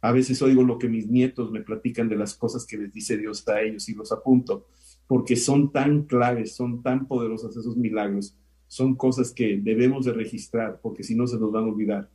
A 0.00 0.12
veces 0.12 0.42
oigo 0.42 0.62
lo 0.62 0.78
que 0.78 0.88
mis 0.88 1.06
nietos 1.08 1.50
me 1.50 1.62
platican 1.62 2.08
de 2.08 2.16
las 2.16 2.34
cosas 2.34 2.66
que 2.66 2.76
les 2.76 2.92
dice 2.92 3.16
Dios 3.16 3.46
a 3.48 3.62
ellos 3.62 3.88
y 3.88 3.94
los 3.94 4.12
apunto, 4.12 4.66
porque 5.06 5.36
son 5.36 5.72
tan 5.72 6.04
claves, 6.04 6.54
son 6.54 6.82
tan 6.82 7.06
poderosas 7.06 7.56
esos 7.56 7.76
milagros 7.76 8.36
son 8.68 8.96
cosas 8.96 9.32
que 9.32 9.58
debemos 9.58 10.04
de 10.04 10.12
registrar 10.12 10.80
porque 10.82 11.02
si 11.02 11.14
no 11.14 11.26
se 11.26 11.38
nos 11.38 11.52
van 11.52 11.64
a 11.64 11.68
olvidar. 11.68 12.10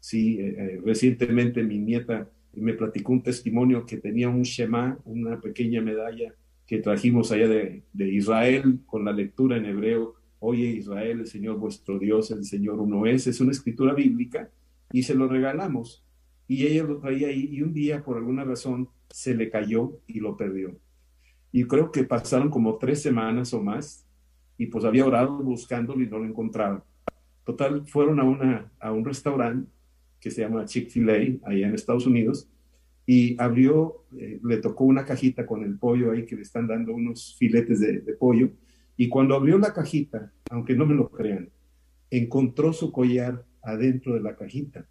Sí, 0.00 0.40
eh, 0.40 0.54
eh, 0.56 0.80
recientemente 0.84 1.62
mi 1.62 1.78
nieta 1.78 2.28
me 2.54 2.72
platicó 2.72 3.12
un 3.12 3.22
testimonio 3.22 3.84
que 3.84 3.98
tenía 3.98 4.28
un 4.28 4.42
Shema, 4.42 4.98
una 5.04 5.40
pequeña 5.40 5.80
medalla 5.82 6.34
que 6.66 6.78
trajimos 6.78 7.32
allá 7.32 7.48
de, 7.48 7.82
Israel 7.98 8.80
con 8.86 9.04
la 9.04 9.12
lectura 9.12 9.56
en 9.56 9.66
hebreo. 9.66 10.14
Oye 10.40 10.66
Israel, 10.66 11.20
el 11.20 11.26
Señor 11.26 11.58
vuestro 11.58 11.98
Dios, 11.98 12.30
el 12.30 12.44
Señor 12.44 12.80
uno 12.80 13.06
es. 13.06 13.26
Es 13.26 13.40
una 13.40 13.52
escritura 13.52 13.94
bíblica 13.94 14.50
y 14.90 15.02
se 15.02 15.14
lo 15.14 15.28
regalamos. 15.28 16.04
Y 16.48 16.66
ella 16.66 16.82
lo 16.84 16.98
traía 16.98 17.28
ahí 17.28 17.48
y 17.52 17.62
un 17.62 17.72
día 17.72 18.02
por 18.02 18.16
alguna 18.16 18.42
razón 18.42 18.88
se 19.10 19.34
le 19.34 19.50
cayó 19.50 20.00
y 20.06 20.20
lo 20.20 20.36
perdió. 20.36 20.76
Y 21.52 21.64
creo 21.64 21.92
que 21.92 22.04
pasaron 22.04 22.50
como 22.50 22.78
tres 22.78 23.02
semanas 23.02 23.52
o 23.54 23.62
más 23.62 24.06
y 24.56 24.66
pues 24.66 24.84
había 24.84 25.06
orado 25.06 25.38
buscándolo 25.38 26.02
y 26.02 26.08
no 26.08 26.18
lo 26.18 26.24
encontraba. 26.24 26.84
Total, 27.44 27.86
fueron 27.86 28.20
a, 28.20 28.24
una, 28.24 28.72
a 28.78 28.92
un 28.92 29.04
restaurante 29.04 29.70
que 30.20 30.30
se 30.30 30.42
llama 30.42 30.64
Chick-fil-A, 30.64 31.48
allá 31.48 31.66
en 31.66 31.74
Estados 31.74 32.06
Unidos, 32.06 32.48
y 33.06 33.40
abrió, 33.40 34.04
eh, 34.18 34.38
le 34.44 34.58
tocó 34.58 34.84
una 34.84 35.04
cajita 35.04 35.46
con 35.46 35.64
el 35.64 35.78
pollo 35.78 36.12
ahí 36.12 36.26
que 36.26 36.36
le 36.36 36.42
están 36.42 36.66
dando 36.66 36.92
unos 36.92 37.36
filetes 37.38 37.80
de, 37.80 38.00
de 38.00 38.12
pollo, 38.12 38.50
y 39.00 39.08
cuando 39.08 39.34
abrió 39.34 39.56
la 39.56 39.72
cajita, 39.72 40.30
aunque 40.50 40.74
no 40.74 40.84
me 40.84 40.94
lo 40.94 41.08
crean, 41.08 41.48
encontró 42.10 42.74
su 42.74 42.92
collar 42.92 43.46
adentro 43.62 44.12
de 44.12 44.20
la 44.20 44.36
cajita. 44.36 44.86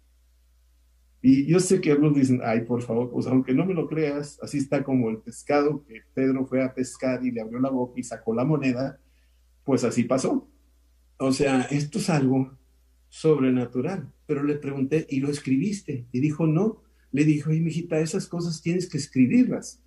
Y 1.22 1.46
yo 1.46 1.60
sé 1.60 1.80
que 1.80 1.92
algunos 1.92 2.16
dicen, 2.16 2.40
ay, 2.42 2.62
por 2.62 2.82
favor, 2.82 3.08
pues 3.12 3.28
aunque 3.28 3.54
no 3.54 3.64
me 3.64 3.72
lo 3.72 3.86
creas, 3.86 4.36
así 4.42 4.58
está 4.58 4.82
como 4.82 5.10
el 5.10 5.18
pescado 5.18 5.84
que 5.84 6.00
Pedro 6.12 6.44
fue 6.44 6.60
a 6.60 6.74
pescar 6.74 7.24
y 7.24 7.30
le 7.30 7.40
abrió 7.40 7.60
la 7.60 7.70
boca 7.70 8.00
y 8.00 8.02
sacó 8.02 8.34
la 8.34 8.44
moneda, 8.44 8.98
pues 9.62 9.84
así 9.84 10.02
pasó. 10.02 10.50
O 11.18 11.30
sea, 11.30 11.60
esto 11.70 11.98
es 11.98 12.10
algo 12.10 12.58
sobrenatural. 13.10 14.12
Pero 14.26 14.42
le 14.42 14.56
pregunté, 14.56 15.06
¿y 15.08 15.20
lo 15.20 15.30
escribiste? 15.30 16.08
Y 16.10 16.18
dijo, 16.18 16.48
no. 16.48 16.82
Le 17.12 17.24
dijo, 17.24 17.50
oye, 17.50 17.60
mijita, 17.60 18.00
esas 18.00 18.26
cosas 18.26 18.60
tienes 18.60 18.88
que 18.88 18.98
escribirlas, 18.98 19.80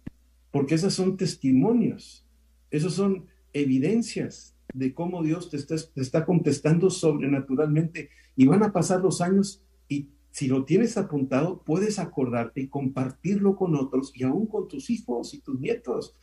porque 0.49 0.75
esas 0.75 0.93
son 0.93 1.17
testimonios, 1.17 2.25
esos 2.71 2.93
son 2.93 3.32
evidencias 3.53 4.55
de 4.73 4.93
cómo 4.93 5.23
Dios 5.23 5.49
te 5.49 5.57
está, 5.57 5.75
te 5.77 6.01
está 6.01 6.25
contestando 6.25 6.89
sobrenaturalmente. 6.89 8.09
Y 8.35 8.47
van 8.47 8.63
a 8.63 8.73
pasar 8.73 9.01
los 9.01 9.21
años 9.21 9.63
y 9.87 10.09
si 10.31 10.47
lo 10.47 10.65
tienes 10.65 10.97
apuntado, 10.97 11.61
puedes 11.63 11.99
acordarte 11.99 12.61
y 12.61 12.67
compartirlo 12.67 13.55
con 13.55 13.75
otros 13.75 14.11
y 14.15 14.23
aún 14.23 14.47
con 14.47 14.67
tus 14.67 14.89
hijos 14.89 15.33
y 15.33 15.41
tus 15.41 15.59
nietos. 15.59 16.15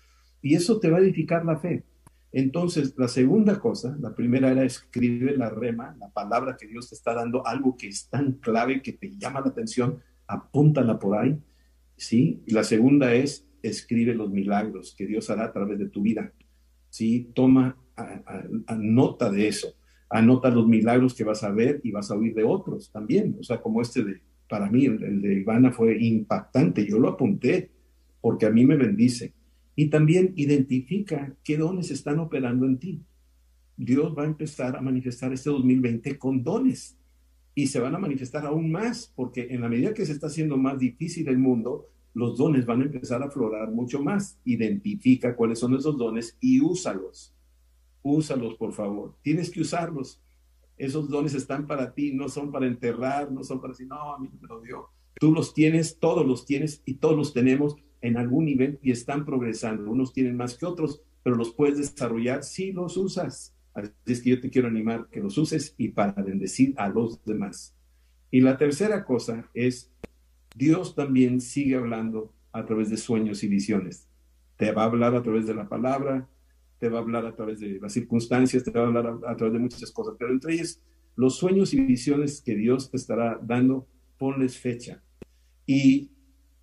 Y 0.42 0.56
eso 0.56 0.80
te 0.80 0.90
va 0.90 0.98
a 0.98 1.00
edificar 1.00 1.44
la 1.44 1.58
fe. 1.58 1.84
Entonces, 2.32 2.94
la 2.96 3.08
segunda 3.08 3.58
cosa, 3.58 3.96
la 4.00 4.14
primera 4.14 4.50
era 4.50 4.64
escribe 4.64 5.36
la 5.36 5.50
rema, 5.50 5.96
la 5.98 6.08
palabra 6.10 6.56
que 6.56 6.66
Dios 6.66 6.88
te 6.88 6.94
está 6.94 7.14
dando, 7.14 7.46
algo 7.46 7.76
que 7.76 7.88
es 7.88 8.08
tan 8.08 8.32
clave 8.34 8.82
que 8.82 8.92
te 8.92 9.16
llama 9.16 9.40
la 9.40 9.48
atención, 9.48 10.00
apúntala 10.26 10.98
por 10.98 11.18
ahí, 11.18 11.40
¿sí? 11.96 12.42
La 12.46 12.62
segunda 12.62 13.14
es 13.14 13.46
escribe 13.62 14.14
los 14.14 14.30
milagros 14.30 14.94
que 14.96 15.06
Dios 15.06 15.28
hará 15.28 15.46
a 15.46 15.52
través 15.52 15.78
de 15.78 15.88
tu 15.88 16.02
vida, 16.02 16.32
¿sí? 16.90 17.30
Toma 17.34 17.76
nota 18.78 19.30
de 19.30 19.48
eso, 19.48 19.74
anota 20.08 20.50
los 20.50 20.66
milagros 20.66 21.14
que 21.14 21.24
vas 21.24 21.42
a 21.42 21.50
ver 21.50 21.80
y 21.84 21.90
vas 21.90 22.10
a 22.10 22.16
oír 22.16 22.34
de 22.34 22.44
otros 22.44 22.90
también, 22.90 23.36
o 23.38 23.42
sea, 23.42 23.60
como 23.60 23.82
este 23.82 24.04
de, 24.04 24.20
para 24.48 24.70
mí, 24.70 24.84
el, 24.84 25.02
el 25.02 25.22
de 25.22 25.34
Ivana 25.40 25.72
fue 25.72 25.96
impactante, 26.02 26.86
yo 26.86 26.98
lo 26.98 27.08
apunté 27.08 27.70
porque 28.20 28.46
a 28.46 28.50
mí 28.50 28.64
me 28.64 28.76
bendice 28.76 29.32
y 29.76 29.88
también 29.88 30.32
identifica 30.36 31.34
qué 31.42 31.56
dones 31.56 31.90
están 31.90 32.18
operando 32.18 32.66
en 32.66 32.78
ti. 32.78 33.02
Dios 33.76 34.14
va 34.16 34.24
a 34.24 34.26
empezar 34.26 34.76
a 34.76 34.82
manifestar 34.82 35.32
este 35.32 35.48
2020 35.48 36.18
con 36.18 36.42
dones 36.42 36.98
y 37.54 37.66
se 37.66 37.80
van 37.80 37.94
a 37.94 37.98
manifestar 37.98 38.44
aún 38.44 38.70
más, 38.70 39.12
porque 39.14 39.48
en 39.50 39.62
la 39.62 39.68
medida 39.68 39.94
que 39.94 40.04
se 40.04 40.12
está 40.12 40.26
haciendo 40.26 40.56
más 40.56 40.78
difícil 40.78 41.28
el 41.28 41.38
mundo, 41.38 41.89
los 42.14 42.36
dones 42.36 42.66
van 42.66 42.82
a 42.82 42.84
empezar 42.84 43.22
a 43.22 43.26
aflorar 43.26 43.70
mucho 43.70 44.02
más. 44.02 44.38
Identifica 44.44 45.36
cuáles 45.36 45.58
son 45.58 45.74
esos 45.74 45.96
dones 45.96 46.36
y 46.40 46.60
úsalos. 46.60 47.34
Úsalos, 48.02 48.54
por 48.54 48.72
favor. 48.72 49.14
Tienes 49.22 49.50
que 49.50 49.60
usarlos. 49.60 50.20
Esos 50.76 51.08
dones 51.08 51.34
están 51.34 51.66
para 51.66 51.92
ti, 51.92 52.12
no 52.12 52.28
son 52.28 52.50
para 52.50 52.66
enterrar, 52.66 53.30
no 53.30 53.44
son 53.44 53.60
para 53.60 53.72
decir, 53.72 53.86
no, 53.86 54.14
a 54.14 54.18
mí 54.18 54.30
me 54.40 54.48
lo 54.48 54.60
dio. 54.60 54.88
Tú 55.18 55.32
los 55.32 55.52
tienes, 55.52 55.98
todos 55.98 56.26
los 56.26 56.46
tienes 56.46 56.82
y 56.86 56.94
todos 56.94 57.16
los 57.16 57.32
tenemos 57.32 57.76
en 58.00 58.16
algún 58.16 58.46
nivel 58.46 58.78
y 58.82 58.90
están 58.90 59.24
progresando. 59.24 59.90
Unos 59.90 60.12
tienen 60.12 60.36
más 60.36 60.56
que 60.56 60.66
otros, 60.66 61.02
pero 61.22 61.36
los 61.36 61.52
puedes 61.52 61.78
desarrollar 61.78 62.42
si 62.42 62.72
los 62.72 62.96
usas. 62.96 63.54
Así 63.74 63.92
es 64.06 64.22
que 64.22 64.30
yo 64.30 64.40
te 64.40 64.50
quiero 64.50 64.68
animar 64.68 65.08
que 65.10 65.20
los 65.20 65.36
uses 65.38 65.74
y 65.76 65.88
para 65.88 66.12
bendecir 66.22 66.74
a 66.76 66.88
los 66.88 67.22
demás. 67.24 67.76
Y 68.30 68.40
la 68.40 68.56
tercera 68.56 69.04
cosa 69.04 69.48
es, 69.54 69.90
Dios 70.54 70.94
también 70.94 71.40
sigue 71.40 71.76
hablando 71.76 72.32
a 72.52 72.64
través 72.64 72.90
de 72.90 72.96
sueños 72.96 73.42
y 73.44 73.48
visiones. 73.48 74.08
Te 74.56 74.72
va 74.72 74.82
a 74.82 74.86
hablar 74.86 75.14
a 75.14 75.22
través 75.22 75.46
de 75.46 75.54
la 75.54 75.68
palabra, 75.68 76.28
te 76.78 76.88
va 76.88 76.98
a 76.98 77.02
hablar 77.02 77.26
a 77.26 77.34
través 77.34 77.60
de 77.60 77.78
las 77.80 77.92
circunstancias, 77.92 78.64
te 78.64 78.70
va 78.70 78.82
a 78.82 78.86
hablar 78.86 79.18
a, 79.26 79.36
través 79.36 79.52
de 79.52 79.58
muchas 79.58 79.90
cosas, 79.92 80.14
pero 80.18 80.32
entre 80.32 80.54
ellas, 80.54 80.82
los 81.14 81.36
sueños 81.36 81.74
y 81.74 81.80
visiones 81.80 82.40
que 82.40 82.54
Dios 82.56 82.90
te 82.90 82.96
estará 82.96 83.38
dando, 83.42 83.86
ponles 84.18 84.58
fecha. 84.58 85.02
Y 85.66 86.10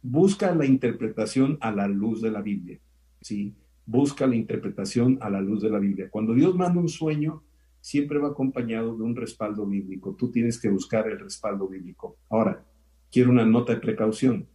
busca 0.01 0.53
la 0.55 0.65
interpretación 0.65 1.57
a 1.61 1.71
la 1.71 1.87
luz 1.87 2.21
de 2.21 2.31
la 2.31 2.41
Biblia, 2.41 2.79
¿sí? 3.21 3.55
Busca 3.85 4.27
la 4.27 4.35
interpretación 4.35 5.17
a 5.21 5.29
la 5.29 5.39
luz 5.39 5.61
de 5.61 5.69
la 5.69 5.79
Biblia. 5.79 6.09
Cuando 6.09 6.33
Dios 6.33 6.55
manda 6.55 6.81
un 6.81 6.89
sueño, 6.89 7.43
siempre 7.79 8.19
va 8.19 8.29
acompañado 8.29 8.97
de 8.97 9.03
un 9.03 9.15
respaldo 9.15 9.65
bíblico. 9.65 10.15
Tú 10.15 10.29
tienes 10.29 10.59
que 10.59 10.69
buscar 10.69 11.07
el 11.07 11.19
respaldo 11.19 11.67
bíblico. 11.67 12.17
Ahora, 12.29 12.65
quiero 13.11 13.31
una 13.31 13.45
nota 13.45 13.73
de 13.73 13.81
precaución. 13.81 14.47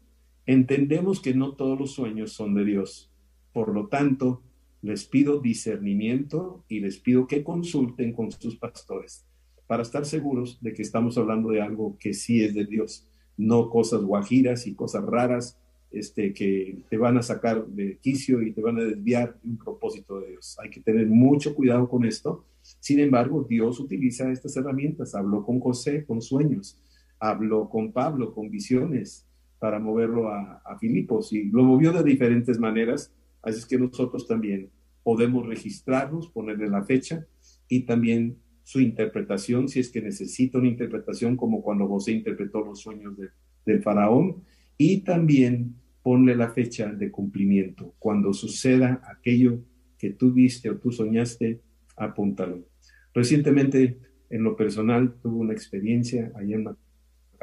Entendemos 0.47 1.21
que 1.21 1.35
no 1.35 1.55
todos 1.55 1.79
los 1.79 1.93
sueños 1.93 2.33
son 2.33 2.55
de 2.55 2.65
Dios. 2.65 3.11
Por 3.53 3.75
lo 3.75 3.89
tanto, 3.89 4.43
les 4.81 5.05
pido 5.05 5.41
discernimiento 5.41 6.65
y 6.69 6.81
les 6.81 6.99
pido 6.99 7.27
que 7.27 7.45
consulten 7.45 8.13
con 8.13 8.33
sus 8.33 8.57
pastores 8.57 9.25
para 9.67 9.83
estar 9.83 10.05
seguros 10.05 10.59
de 10.61 10.73
que 10.73 10.83
estamos 10.83 11.17
hablando 11.17 11.51
de 11.51 11.63
algo 11.63 11.97
que 11.99 12.15
sí 12.15 12.43
es 12.43 12.55
de 12.55 12.67
Dios 12.67 13.07
no 13.37 13.71
cosas 13.71 14.03
guajiras 14.03 14.67
y 14.67 14.75
cosas 14.75 15.05
raras 15.05 15.59
este, 15.91 16.33
que 16.33 16.79
te 16.89 16.97
van 16.97 17.19
a 17.19 17.23
sacar 17.23 17.67
de 17.67 17.99
quicio 17.99 18.43
y 18.43 18.53
te 18.53 18.63
van 18.63 18.79
a 18.79 18.85
desviar 18.85 19.39
de 19.43 19.51
un 19.51 19.59
propósito 19.59 20.21
de 20.21 20.31
Dios. 20.31 20.57
Hay 20.63 20.71
que 20.71 20.81
tener 20.81 21.07
mucho 21.07 21.55
cuidado 21.55 21.89
con 21.89 22.05
esto. 22.05 22.45
Sin 22.81 23.01
embargo, 23.01 23.45
Dios 23.49 23.79
utiliza 23.81 24.31
estas 24.31 24.57
herramientas. 24.57 25.15
Habló 25.15 25.45
con 25.45 25.61
José 25.61 26.05
con 26.07 26.23
sueños. 26.23 26.79
Habló 27.23 27.69
con 27.69 27.93
Pablo 27.93 28.35
con 28.35 28.51
visiones 28.51 29.29
para 29.61 29.79
moverlo 29.79 30.29
a, 30.29 30.61
a 30.65 30.77
Filipos 30.79 31.33
y 31.33 31.45
lo 31.45 31.63
movió 31.63 31.93
de 31.93 32.03
diferentes 32.03 32.59
maneras, 32.59 33.15
así 33.43 33.61
es 33.61 33.67
que 33.67 33.79
nosotros 33.79 34.27
también 34.27 34.71
podemos 35.05 35.47
registrarlos, 35.47 36.29
ponerle 36.31 36.69
la 36.69 36.85
fecha 36.85 37.25
y 37.69 37.85
también 37.85 38.39
su 38.65 38.81
interpretación, 38.81 39.69
si 39.69 39.79
es 39.81 39.91
que 39.91 40.03
necesita 40.03 40.59
una 40.59 40.69
interpretación, 40.69 41.37
como 41.37 41.63
cuando 41.63 41.87
José 41.87 42.13
interpretó 42.13 42.65
los 42.65 42.81
sueños 42.81 43.17
de, 43.17 43.29
del 43.65 43.83
faraón, 43.83 44.43
y 44.77 45.03
también 45.03 45.77
ponle 46.03 46.35
la 46.35 46.51
fecha 46.51 46.93
de 46.93 47.11
cumplimiento. 47.11 47.95
Cuando 47.99 48.33
suceda 48.33 49.01
aquello 49.09 49.61
que 49.99 50.11
tú 50.11 50.33
viste 50.33 50.71
o 50.71 50.79
tú 50.79 50.91
soñaste, 50.91 51.61
apúntalo. 51.97 52.67
Recientemente, 53.15 53.99
en 54.31 54.43
lo 54.43 54.57
personal, 54.57 55.15
tuve 55.23 55.37
una 55.37 55.53
experiencia 55.53 56.33
ahí 56.35 56.55
en 56.55 56.65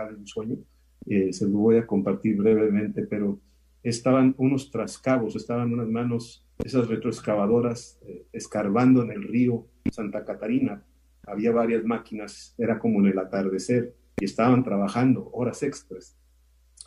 un 0.08 0.28
sueño, 0.28 0.58
eh, 1.06 1.34
se 1.34 1.48
lo 1.48 1.58
voy 1.58 1.78
a 1.78 1.88
compartir 1.88 2.38
brevemente, 2.38 3.04
pero 3.04 3.40
estaban 3.84 4.36
unos 4.38 4.72
trascabos, 4.72 5.36
estaban 5.36 5.74
unas 5.74 5.88
manos, 5.88 6.46
esas 6.64 6.88
retroexcavadoras, 6.88 8.00
eh, 8.06 8.26
escarbando 8.34 9.04
en 9.04 9.12
el 9.12 9.24
río 9.24 9.68
Santa 9.92 10.26
Catarina. 10.26 10.84
Había 11.26 11.52
varias 11.52 11.84
máquinas, 11.84 12.54
era 12.58 12.80
como 12.80 13.00
en 13.00 13.08
el 13.08 13.20
atardecer, 13.20 13.96
y 14.20 14.26
estaban 14.26 14.64
trabajando 14.64 15.30
horas 15.32 15.64
extras. 15.64 16.18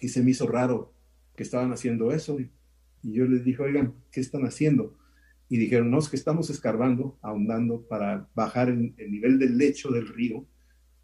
Y 0.00 0.08
se 0.08 0.22
me 0.22 0.32
hizo 0.32 0.46
raro 0.46 0.92
que 1.34 1.42
estaban 1.42 1.72
haciendo 1.72 2.12
eso. 2.12 2.38
Y, 2.40 2.50
yo 3.04 3.24
les 3.24 3.44
dije, 3.44 3.62
oigan, 3.62 3.94
¿qué 4.12 4.20
están 4.20 4.44
haciendo? 4.44 4.96
Y 5.48 5.56
dijeron, 5.56 5.90
no, 5.90 5.98
es 5.98 6.08
que 6.08 6.16
estamos 6.16 6.50
escarbando, 6.50 7.18
ahondando 7.20 7.82
para 7.88 8.28
bajar 8.34 8.68
el 8.68 8.94
nivel 9.10 9.40
del 9.40 9.58
lecho 9.58 9.90
del 9.90 10.06
río, 10.06 10.46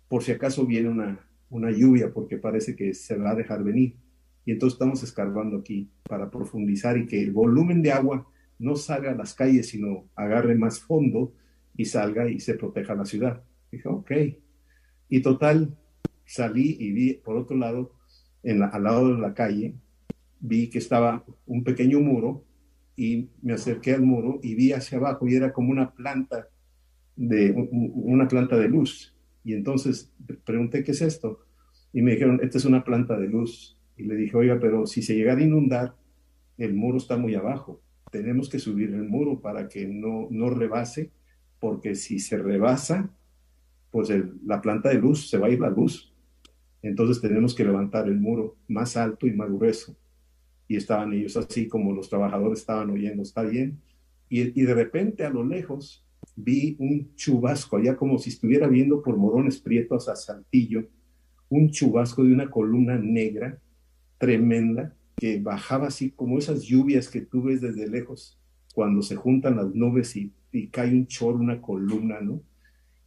por 0.08 0.22
si 0.22 0.30
acaso 0.32 0.64
viene 0.64 0.88
una, 0.88 1.27
una 1.50 1.70
lluvia, 1.70 2.12
porque 2.12 2.38
parece 2.38 2.76
que 2.76 2.94
se 2.94 3.16
va 3.16 3.30
a 3.30 3.34
dejar 3.34 3.62
venir. 3.62 3.96
Y 4.44 4.52
entonces 4.52 4.74
estamos 4.74 5.02
escarbando 5.02 5.58
aquí 5.58 5.90
para 6.04 6.30
profundizar 6.30 6.96
y 6.96 7.06
que 7.06 7.22
el 7.22 7.32
volumen 7.32 7.82
de 7.82 7.92
agua 7.92 8.26
no 8.58 8.76
salga 8.76 9.12
a 9.12 9.14
las 9.14 9.34
calles, 9.34 9.68
sino 9.68 10.08
agarre 10.16 10.54
más 10.54 10.80
fondo 10.80 11.32
y 11.76 11.84
salga 11.84 12.28
y 12.28 12.40
se 12.40 12.54
proteja 12.54 12.94
la 12.94 13.04
ciudad. 13.04 13.42
Dije, 13.70 13.88
ok. 13.88 14.10
Y 15.08 15.22
total, 15.22 15.76
salí 16.24 16.76
y 16.78 16.92
vi, 16.92 17.14
por 17.14 17.36
otro 17.36 17.56
lado, 17.56 17.92
en 18.42 18.62
al 18.62 18.82
lado 18.82 19.14
de 19.14 19.20
la 19.20 19.34
calle, 19.34 19.74
vi 20.40 20.70
que 20.70 20.78
estaba 20.78 21.24
un 21.46 21.64
pequeño 21.64 22.00
muro 22.00 22.44
y 22.96 23.30
me 23.42 23.52
acerqué 23.52 23.94
al 23.94 24.02
muro 24.02 24.40
y 24.42 24.54
vi 24.54 24.72
hacia 24.72 24.98
abajo 24.98 25.28
y 25.28 25.34
era 25.34 25.52
como 25.52 25.70
una 25.70 25.92
planta 25.94 26.48
de 27.16 27.52
una 27.52 28.28
planta 28.28 28.56
de 28.56 28.68
luz. 28.68 29.14
Y 29.48 29.54
entonces 29.54 30.12
pregunté, 30.44 30.84
¿qué 30.84 30.90
es 30.90 31.00
esto? 31.00 31.40
Y 31.94 32.02
me 32.02 32.10
dijeron, 32.10 32.38
esta 32.42 32.58
es 32.58 32.66
una 32.66 32.84
planta 32.84 33.18
de 33.18 33.28
luz. 33.28 33.78
Y 33.96 34.02
le 34.02 34.14
dije, 34.14 34.36
oiga, 34.36 34.58
pero 34.60 34.86
si 34.86 35.00
se 35.00 35.14
llegara 35.16 35.40
a 35.40 35.44
inundar, 35.44 35.96
el 36.58 36.74
muro 36.74 36.98
está 36.98 37.16
muy 37.16 37.34
abajo. 37.34 37.80
Tenemos 38.12 38.50
que 38.50 38.58
subir 38.58 38.90
el 38.90 39.08
muro 39.08 39.40
para 39.40 39.66
que 39.66 39.86
no, 39.86 40.28
no 40.30 40.50
rebase, 40.50 41.12
porque 41.60 41.94
si 41.94 42.18
se 42.18 42.36
rebasa, 42.36 43.10
pues 43.90 44.12
la 44.44 44.60
planta 44.60 44.90
de 44.90 44.96
luz, 44.96 45.30
se 45.30 45.38
va 45.38 45.46
a 45.46 45.50
ir 45.50 45.60
la 45.60 45.70
luz. 45.70 46.14
Entonces 46.82 47.18
tenemos 47.22 47.54
que 47.54 47.64
levantar 47.64 48.06
el 48.06 48.20
muro 48.20 48.58
más 48.68 48.98
alto 48.98 49.26
y 49.26 49.32
más 49.32 49.50
grueso. 49.50 49.96
Y 50.68 50.76
estaban 50.76 51.14
ellos 51.14 51.38
así 51.38 51.68
como 51.68 51.94
los 51.94 52.10
trabajadores 52.10 52.58
estaban 52.58 52.90
oyendo, 52.90 53.22
está 53.22 53.44
bien. 53.44 53.80
Y 54.28 54.60
de 54.60 54.74
repente 54.74 55.24
a 55.24 55.30
lo 55.30 55.42
lejos 55.42 56.04
vi 56.36 56.76
un 56.78 57.14
chubasco, 57.16 57.76
allá 57.76 57.96
como 57.96 58.18
si 58.18 58.30
estuviera 58.30 58.68
viendo 58.68 59.02
por 59.02 59.16
morones 59.16 59.58
prietos 59.58 60.08
a 60.08 60.16
Saltillo, 60.16 60.88
un 61.48 61.70
chubasco 61.70 62.24
de 62.24 62.32
una 62.32 62.50
columna 62.50 62.96
negra 62.96 63.58
tremenda 64.18 64.94
que 65.16 65.40
bajaba 65.40 65.88
así 65.88 66.10
como 66.10 66.38
esas 66.38 66.62
lluvias 66.62 67.08
que 67.08 67.22
tú 67.22 67.42
ves 67.42 67.60
desde 67.60 67.88
lejos 67.88 68.38
cuando 68.74 69.02
se 69.02 69.16
juntan 69.16 69.56
las 69.56 69.74
nubes 69.74 70.14
y, 70.16 70.32
cae 70.70 70.92
un 70.92 71.06
chorro, 71.06 71.38
una 71.38 71.60
columna, 71.60 72.20
¿no? 72.20 72.42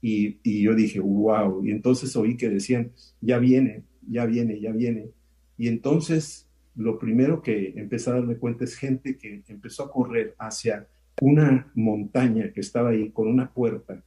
Y, 0.01 0.39
y, 0.43 0.61
yo 0.63 0.75
dije, 0.75 0.99
wow, 0.99 1.65
y 1.65 1.71
entonces 1.71 2.15
oí 2.15 2.35
que 2.35 2.49
decían, 2.49 2.91
ya 3.19 3.39
viene, 3.39 3.83
ya 4.07 4.25
viene, 4.25 4.59
ya 4.59 4.71
viene. 4.71 5.11
Y 5.57 5.67
entonces 5.67 6.49
lo 6.75 6.97
primero 6.97 7.41
que 7.41 7.73
empecé 7.75 8.09
a 8.09 8.13
darme 8.13 8.37
cuenta 8.37 8.63
es 8.63 8.75
gente 8.75 9.17
que 9.17 9.43
empezó 9.47 9.83
a 9.83 9.91
correr 9.91 10.35
hacia 10.39 10.87
una 11.21 11.71
montaña 11.75 12.51
que 12.51 12.61
estaba 12.61 12.89
ahí 12.89 13.11
con 13.11 13.27
una 13.27 13.53
puerta 13.53 14.03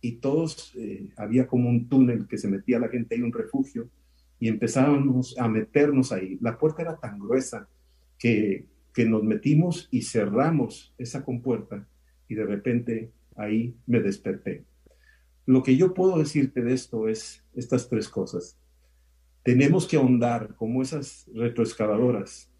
y 0.00 0.16
todos, 0.16 0.74
eh, 0.74 1.10
había 1.16 1.46
como 1.46 1.70
un 1.70 1.88
túnel 1.88 2.26
que 2.26 2.38
se 2.38 2.48
metía 2.48 2.80
la 2.80 2.88
gente 2.88 3.14
ahí, 3.14 3.22
un 3.22 3.32
refugio, 3.32 3.88
y 4.40 4.48
empezábamos 4.48 5.38
a 5.38 5.48
meternos 5.48 6.10
ahí. 6.10 6.38
La 6.40 6.58
puerta 6.58 6.82
era 6.82 6.96
tan 6.96 7.20
gruesa 7.20 7.68
que, 8.18 8.66
que 8.92 9.04
nos 9.04 9.22
metimos 9.22 9.88
y 9.92 10.02
cerramos 10.02 10.92
esa 10.98 11.24
compuerta 11.24 11.86
y 12.28 12.34
de 12.34 12.44
repente 12.44 13.12
ahí 13.36 13.76
me 13.86 14.00
desperté. 14.00 14.64
Lo 15.46 15.62
que 15.62 15.76
yo 15.76 15.94
puedo 15.94 16.18
decirte 16.18 16.62
de 16.62 16.74
esto 16.74 17.08
es 17.08 17.44
estas 17.54 17.88
tres 17.88 18.08
cosas. 18.08 18.58
Tenemos 19.44 19.86
que 19.86 19.98
ahondar 19.98 20.56
como 20.56 20.82
esas 20.82 21.30
retroexcavadoras 21.32 22.50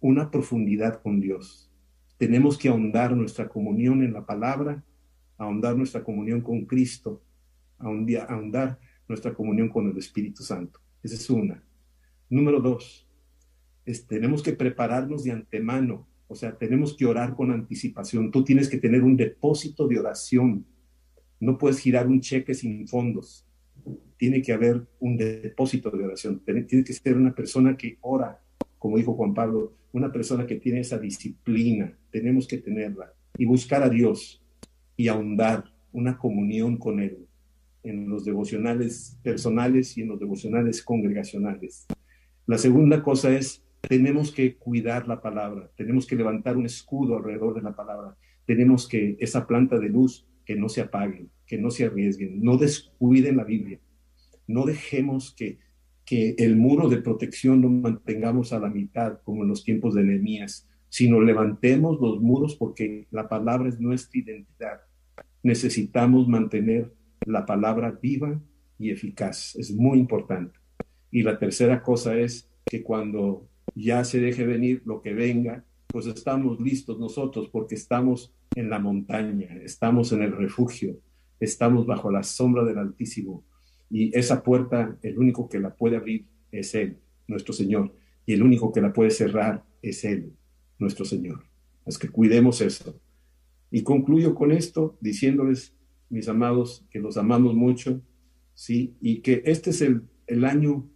una 0.00 0.30
profundidad 0.30 1.02
con 1.02 1.20
Dios 1.20 1.69
tenemos 2.20 2.58
que 2.58 2.68
ahondar 2.68 3.16
nuestra 3.16 3.48
comunión 3.48 4.02
en 4.04 4.12
la 4.12 4.26
palabra, 4.26 4.84
ahondar 5.38 5.74
nuestra 5.74 6.04
comunión 6.04 6.42
con 6.42 6.66
Cristo, 6.66 7.22
ahondar 7.78 8.78
nuestra 9.08 9.32
comunión 9.32 9.70
con 9.70 9.88
el 9.88 9.96
Espíritu 9.96 10.42
Santo. 10.42 10.80
Esa 11.02 11.14
es 11.14 11.30
una. 11.30 11.64
Número 12.28 12.60
dos, 12.60 13.08
tenemos 14.06 14.42
que 14.42 14.52
prepararnos 14.52 15.24
de 15.24 15.32
antemano, 15.32 16.06
o 16.28 16.34
sea, 16.34 16.58
tenemos 16.58 16.94
que 16.94 17.06
orar 17.06 17.34
con 17.34 17.52
anticipación. 17.52 18.30
Tú 18.30 18.44
tienes 18.44 18.68
que 18.68 18.76
tener 18.76 19.02
un 19.02 19.16
depósito 19.16 19.88
de 19.88 19.98
oración. 19.98 20.66
No 21.40 21.56
puedes 21.56 21.78
girar 21.78 22.06
un 22.06 22.20
cheque 22.20 22.52
sin 22.52 22.86
fondos. 22.86 23.46
Tiene 24.18 24.42
que 24.42 24.52
haber 24.52 24.86
un 24.98 25.16
depósito 25.16 25.90
de 25.90 26.04
oración. 26.04 26.42
Tienes 26.44 26.84
que 26.84 26.92
ser 26.92 27.16
una 27.16 27.34
persona 27.34 27.78
que 27.78 27.96
ora 28.02 28.42
como 28.80 28.96
dijo 28.96 29.14
Juan 29.14 29.34
Pablo, 29.34 29.74
una 29.92 30.10
persona 30.10 30.46
que 30.46 30.56
tiene 30.56 30.80
esa 30.80 30.98
disciplina, 30.98 31.96
tenemos 32.10 32.48
que 32.48 32.58
tenerla 32.58 33.12
y 33.36 33.44
buscar 33.44 33.82
a 33.82 33.90
Dios 33.90 34.42
y 34.96 35.08
ahondar 35.08 35.64
una 35.92 36.16
comunión 36.16 36.78
con 36.78 36.98
Él 36.98 37.26
en 37.82 38.08
los 38.08 38.24
devocionales 38.24 39.18
personales 39.22 39.96
y 39.98 40.02
en 40.02 40.08
los 40.08 40.18
devocionales 40.18 40.82
congregacionales. 40.82 41.86
La 42.46 42.56
segunda 42.56 43.02
cosa 43.02 43.30
es, 43.36 43.62
tenemos 43.82 44.32
que 44.32 44.56
cuidar 44.56 45.06
la 45.06 45.20
palabra, 45.20 45.70
tenemos 45.76 46.06
que 46.06 46.16
levantar 46.16 46.56
un 46.56 46.64
escudo 46.64 47.18
alrededor 47.18 47.54
de 47.54 47.62
la 47.62 47.76
palabra, 47.76 48.16
tenemos 48.46 48.88
que 48.88 49.16
esa 49.20 49.46
planta 49.46 49.78
de 49.78 49.90
luz 49.90 50.26
que 50.46 50.56
no 50.56 50.70
se 50.70 50.80
apague, 50.80 51.26
que 51.46 51.58
no 51.58 51.70
se 51.70 51.84
arriesguen, 51.84 52.42
no 52.42 52.56
descuiden 52.56 53.36
la 53.36 53.44
Biblia, 53.44 53.78
no 54.46 54.64
dejemos 54.64 55.34
que 55.34 55.58
que 56.04 56.34
el 56.38 56.56
muro 56.56 56.88
de 56.88 56.98
protección 56.98 57.60
lo 57.60 57.68
mantengamos 57.68 58.52
a 58.52 58.58
la 58.58 58.68
mitad, 58.68 59.20
como 59.22 59.42
en 59.42 59.48
los 59.48 59.64
tiempos 59.64 59.94
de 59.94 60.02
Nehemías, 60.02 60.68
sino 60.88 61.20
levantemos 61.20 62.00
los 62.00 62.20
muros 62.20 62.56
porque 62.56 63.06
la 63.10 63.28
palabra 63.28 63.68
es 63.68 63.80
nuestra 63.80 64.20
identidad. 64.20 64.80
Necesitamos 65.42 66.28
mantener 66.28 66.92
la 67.26 67.46
palabra 67.46 67.98
viva 68.02 68.40
y 68.78 68.90
eficaz. 68.90 69.54
Es 69.56 69.72
muy 69.72 69.98
importante. 69.98 70.58
Y 71.10 71.22
la 71.22 71.38
tercera 71.38 71.82
cosa 71.82 72.16
es 72.18 72.50
que 72.64 72.82
cuando 72.82 73.48
ya 73.74 74.04
se 74.04 74.20
deje 74.20 74.44
venir 74.44 74.82
lo 74.84 75.00
que 75.00 75.14
venga, 75.14 75.64
pues 75.86 76.06
estamos 76.06 76.60
listos 76.60 76.98
nosotros 76.98 77.48
porque 77.48 77.74
estamos 77.74 78.32
en 78.54 78.70
la 78.70 78.78
montaña, 78.78 79.48
estamos 79.62 80.12
en 80.12 80.22
el 80.22 80.36
refugio, 80.36 80.98
estamos 81.38 81.86
bajo 81.86 82.10
la 82.10 82.22
sombra 82.22 82.64
del 82.64 82.78
Altísimo 82.78 83.44
y 83.90 84.16
esa 84.16 84.42
puerta, 84.42 84.96
el 85.02 85.18
único 85.18 85.48
que 85.48 85.58
la 85.58 85.74
puede 85.74 85.96
abrir 85.96 86.24
es 86.52 86.74
Él, 86.74 86.98
nuestro 87.26 87.52
Señor. 87.52 87.92
Y 88.24 88.34
el 88.34 88.42
único 88.42 88.72
que 88.72 88.80
la 88.80 88.92
puede 88.92 89.10
cerrar 89.10 89.64
es 89.82 90.04
Él, 90.04 90.32
nuestro 90.78 91.04
Señor. 91.04 91.44
Es 91.84 91.98
que 91.98 92.08
cuidemos 92.08 92.60
esto. 92.60 92.98
Y 93.70 93.82
concluyo 93.82 94.34
con 94.34 94.52
esto 94.52 94.96
diciéndoles, 95.00 95.74
mis 96.08 96.28
amados, 96.28 96.86
que 96.90 97.00
los 97.00 97.16
amamos 97.16 97.54
mucho, 97.54 98.00
¿sí? 98.54 98.94
Y 99.00 99.20
que 99.20 99.42
este 99.44 99.70
es 99.70 99.80
el, 99.80 100.02
el 100.26 100.44
año 100.44 100.88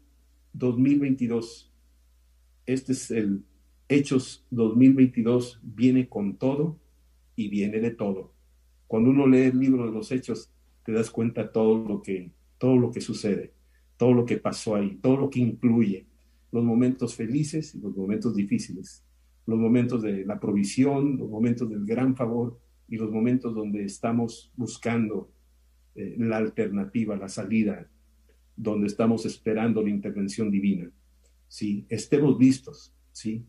2022. 0.52 1.72
Este 2.66 2.92
es 2.92 3.10
el 3.10 3.44
Hechos 3.88 4.46
2022, 4.50 5.60
viene 5.62 6.08
con 6.08 6.36
todo 6.36 6.78
y 7.36 7.48
viene 7.48 7.80
de 7.80 7.90
todo. 7.90 8.32
Cuando 8.86 9.10
uno 9.10 9.26
lee 9.26 9.44
el 9.44 9.58
libro 9.58 9.84
de 9.84 9.92
los 9.92 10.10
Hechos, 10.12 10.50
te 10.84 10.92
das 10.92 11.10
cuenta 11.10 11.52
todo 11.52 11.86
lo 11.86 12.02
que 12.02 12.30
todo 12.64 12.78
lo 12.78 12.90
que 12.90 13.02
sucede, 13.02 13.52
todo 13.98 14.14
lo 14.14 14.24
que 14.24 14.38
pasó 14.38 14.76
ahí, 14.76 14.96
todo 15.02 15.18
lo 15.18 15.28
que 15.28 15.38
incluye 15.38 16.06
los 16.50 16.64
momentos 16.64 17.14
felices 17.14 17.74
y 17.74 17.78
los 17.78 17.94
momentos 17.94 18.34
difíciles, 18.34 19.04
los 19.44 19.58
momentos 19.58 20.00
de 20.00 20.24
la 20.24 20.40
provisión, 20.40 21.18
los 21.18 21.28
momentos 21.28 21.68
del 21.68 21.84
gran 21.84 22.16
favor 22.16 22.58
y 22.88 22.96
los 22.96 23.10
momentos 23.10 23.54
donde 23.54 23.84
estamos 23.84 24.50
buscando 24.56 25.30
eh, 25.94 26.14
la 26.16 26.38
alternativa, 26.38 27.16
la 27.16 27.28
salida, 27.28 27.86
donde 28.56 28.86
estamos 28.86 29.26
esperando 29.26 29.82
la 29.82 29.90
intervención 29.90 30.50
divina. 30.50 30.90
Sí, 31.48 31.84
estemos 31.90 32.40
listos, 32.40 32.94
sí, 33.12 33.44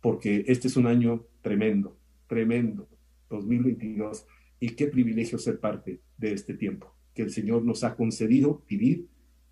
porque 0.00 0.44
este 0.46 0.68
es 0.68 0.76
un 0.76 0.86
año 0.86 1.26
tremendo, 1.42 1.98
tremendo, 2.28 2.88
2022, 3.30 4.28
y 4.60 4.68
qué 4.76 4.86
privilegio 4.86 5.38
ser 5.38 5.58
parte 5.58 6.02
de 6.16 6.34
este 6.34 6.54
tiempo 6.54 6.99
que 7.14 7.22
el 7.22 7.30
Señor 7.30 7.64
nos 7.64 7.84
ha 7.84 7.96
concedido 7.96 8.62
vivir 8.68 9.08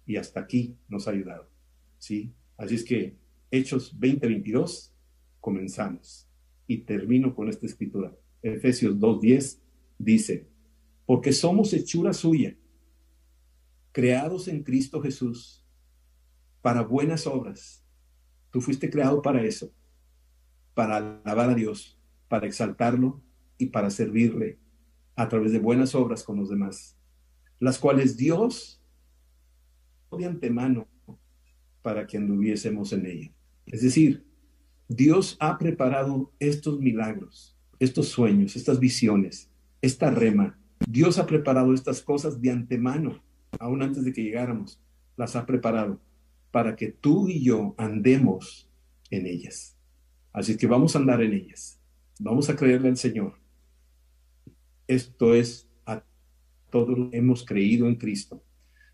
y 0.07 0.17
hasta 0.17 0.41
aquí 0.41 0.77
nos 0.89 1.09
ha 1.09 1.13
ayudado, 1.13 1.51
sí. 1.99 2.33
Así 2.57 2.75
es 2.75 2.85
que 2.85 3.17
Hechos 3.51 3.99
20:22 3.99 4.93
comenzamos 5.41 6.29
y 6.67 6.79
termino 6.79 7.35
con 7.35 7.49
esta 7.49 7.67
escritura. 7.67 8.15
Efesios 8.43 8.99
2:10 8.99 9.61
dice, 9.99 10.49
porque 11.07 11.33
somos 11.33 11.73
hechura 11.73 12.13
suya, 12.13 12.57
creados 13.93 14.49
en 14.49 14.63
Cristo 14.63 15.01
Jesús 15.01 15.65
para 16.61 16.83
buenas 16.83 17.27
obras. 17.27 17.83
Tú 18.51 18.61
fuiste 18.61 18.91
creado 18.91 19.23
para 19.23 19.43
eso, 19.43 19.73
para 20.75 21.21
alabar 21.25 21.51
a 21.51 21.55
Dios, 21.55 21.99
para 22.29 22.47
exaltarlo 22.47 23.23
y 23.57 23.67
para 23.67 23.91
servirle 23.91 24.59
a 25.17 25.29
través 25.29 25.53
de 25.53 25.59
buenas 25.59 25.95
obras 25.95 26.23
con 26.23 26.37
los 26.37 26.51
demás, 26.51 26.98
las 27.59 27.79
cuales 27.79 28.17
Dios 28.17 28.81
de 30.17 30.25
antemano 30.25 30.89
para 31.83 32.07
que 32.07 32.17
anduviésemos 32.17 32.93
en 32.93 33.07
ella. 33.07 33.33
Es 33.67 33.83
decir, 33.83 34.25
Dios 34.89 35.37
ha 35.41 35.59
preparado 35.59 36.33
estos 36.39 36.81
milagros, 36.81 37.57
estos 37.79 38.09
sueños, 38.09 38.57
estas 38.57 38.81
visiones, 38.81 39.51
esta 39.83 40.11
rema. 40.11 40.59
Dios 40.89 41.19
ha 41.19 41.27
preparado 41.27 41.75
estas 41.75 42.01
cosas 42.01 42.41
de 42.41 42.51
antemano, 42.51 43.23
aún 43.59 43.83
antes 43.83 44.05
de 44.05 44.13
que 44.13 44.23
llegáramos. 44.23 44.81
Las 45.17 45.37
ha 45.37 45.45
preparado 45.45 46.01
para 46.51 46.77
que 46.77 46.89
tú 46.89 47.29
y 47.29 47.45
yo 47.45 47.75
andemos 47.77 48.71
en 49.11 49.27
ellas. 49.27 49.77
Así 50.33 50.57
que 50.57 50.67
vamos 50.67 50.95
a 50.95 51.01
andar 51.01 51.23
en 51.23 51.35
ellas. 51.35 51.81
Vamos 52.21 52.49
a 52.49 52.57
creerle 52.57 52.89
al 52.89 52.97
Señor. 52.97 53.35
Esto 54.87 55.35
es 55.35 55.68
todos 56.71 57.09
hemos 57.13 57.45
creído 57.45 57.89
en 57.89 57.97
Cristo. 57.97 58.43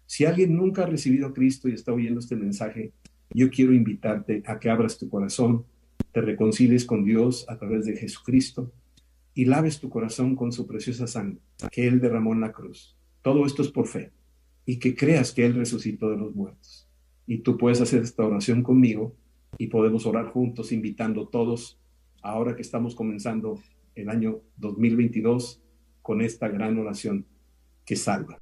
Si 0.07 0.25
alguien 0.25 0.57
nunca 0.57 0.83
ha 0.83 0.87
recibido 0.87 1.29
a 1.29 1.35
Cristo 1.35 1.69
y 1.69 1.73
está 1.73 1.93
oyendo 1.93 2.21
este 2.21 2.37
mensaje, 2.37 2.93
yo 3.31 3.51
quiero 3.51 3.73
invitarte 3.73 4.43
a 4.47 4.59
que 4.59 4.71
abras 4.71 4.99
tu 4.99 5.09
corazón, 5.09 5.65
te 6.13 6.21
reconcilies 6.21 6.85
con 6.85 7.05
Dios 7.05 7.47
a 7.49 7.59
través 7.59 7.87
de 7.87 7.97
Jesucristo 7.97 8.73
y 9.35 9.47
laves 9.47 9.81
tu 9.81 9.89
corazón 9.89 10.37
con 10.37 10.53
su 10.53 10.67
preciosa 10.67 11.07
sangre 11.07 11.41
que 11.71 11.89
Él 11.89 12.01
derramó 12.01 12.33
en 12.33 12.41
la 12.41 12.53
cruz. 12.53 12.97
Todo 13.23 13.47
esto 13.47 13.63
es 13.63 13.69
por 13.69 13.89
fe 13.89 14.13
y 14.67 14.79
que 14.79 14.95
creas 14.95 15.33
que 15.33 15.45
Él 15.45 15.55
resucitó 15.55 16.11
de 16.11 16.17
los 16.17 16.35
muertos. 16.35 16.89
Y 17.27 17.39
tú 17.39 17.57
puedes 17.57 17.81
hacer 17.81 18.03
esta 18.03 18.25
oración 18.25 18.63
conmigo 18.63 19.17
y 19.59 19.69
podemos 19.69 20.07
orar 20.07 20.27
juntos 20.27 20.73
invitando 20.73 21.29
todos, 21.29 21.81
ahora 22.23 22.55
que 22.55 22.63
estamos 22.63 22.95
comenzando 22.95 23.61
el 23.95 24.09
año 24.09 24.41
2022, 24.57 25.63
con 26.03 26.21
esta 26.21 26.49
gran 26.49 26.79
oración 26.79 27.27
que 27.85 27.97
salva. 27.97 28.41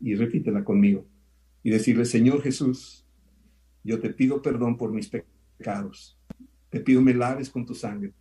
Y 0.00 0.14
repítela 0.14 0.64
conmigo 0.64 1.06
y 1.62 1.70
decirle, 1.70 2.04
Señor 2.04 2.42
Jesús, 2.42 3.06
yo 3.82 3.98
te 4.00 4.10
pido 4.10 4.42
perdón 4.42 4.76
por 4.76 4.92
mis 4.92 5.08
pecados. 5.08 6.18
Te 6.70 6.80
pido 6.80 7.00
me 7.00 7.14
laves 7.14 7.50
con 7.50 7.64
tu 7.64 7.74
sangre. 7.74 8.12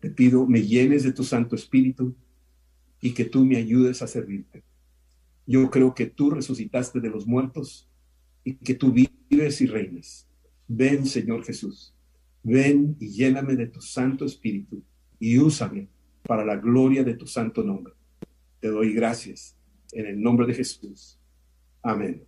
Te 0.00 0.10
pido 0.10 0.46
me 0.46 0.62
llenes 0.62 1.02
de 1.02 1.12
tu 1.12 1.24
Santo 1.24 1.56
Espíritu 1.56 2.14
y 3.00 3.12
que 3.12 3.24
tú 3.24 3.44
me 3.44 3.56
ayudes 3.56 4.02
a 4.02 4.06
servirte. 4.06 4.62
Yo 5.46 5.70
creo 5.70 5.94
que 5.94 6.06
tú 6.06 6.30
resucitaste 6.30 7.00
de 7.00 7.08
los 7.08 7.26
muertos 7.26 7.88
y 8.44 8.54
que 8.54 8.74
tú 8.74 8.92
vives 8.92 9.60
y 9.60 9.66
reinas. 9.66 10.28
Ven, 10.68 11.06
Señor 11.06 11.44
Jesús. 11.44 11.94
Ven 12.42 12.96
y 13.00 13.08
lléname 13.08 13.56
de 13.56 13.66
tu 13.66 13.80
Santo 13.80 14.24
Espíritu 14.24 14.82
y 15.18 15.38
úsame 15.38 15.88
para 16.22 16.44
la 16.44 16.56
gloria 16.56 17.04
de 17.04 17.14
tu 17.14 17.26
santo 17.26 17.62
nombre. 17.62 17.94
Te 18.60 18.68
doy 18.68 18.92
gracias 18.92 19.55
en 19.92 20.06
el 20.06 20.20
nombre 20.20 20.46
de 20.46 20.54
Jesús. 20.54 21.18
Amén. 21.82 22.22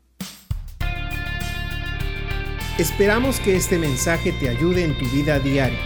Esperamos 2.78 3.40
que 3.40 3.56
este 3.56 3.78
mensaje 3.78 4.32
te 4.32 4.48
ayude 4.48 4.84
en 4.84 4.96
tu 4.98 5.04
vida 5.10 5.40
diaria. 5.40 5.78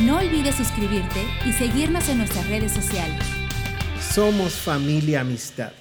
No 0.00 0.18
olvides 0.18 0.56
suscribirte 0.56 1.20
y 1.46 1.52
seguirnos 1.52 2.08
en 2.08 2.18
nuestras 2.18 2.48
redes 2.48 2.72
sociales. 2.72 3.24
Somos 4.00 4.54
familia 4.54 5.20
amistad. 5.20 5.72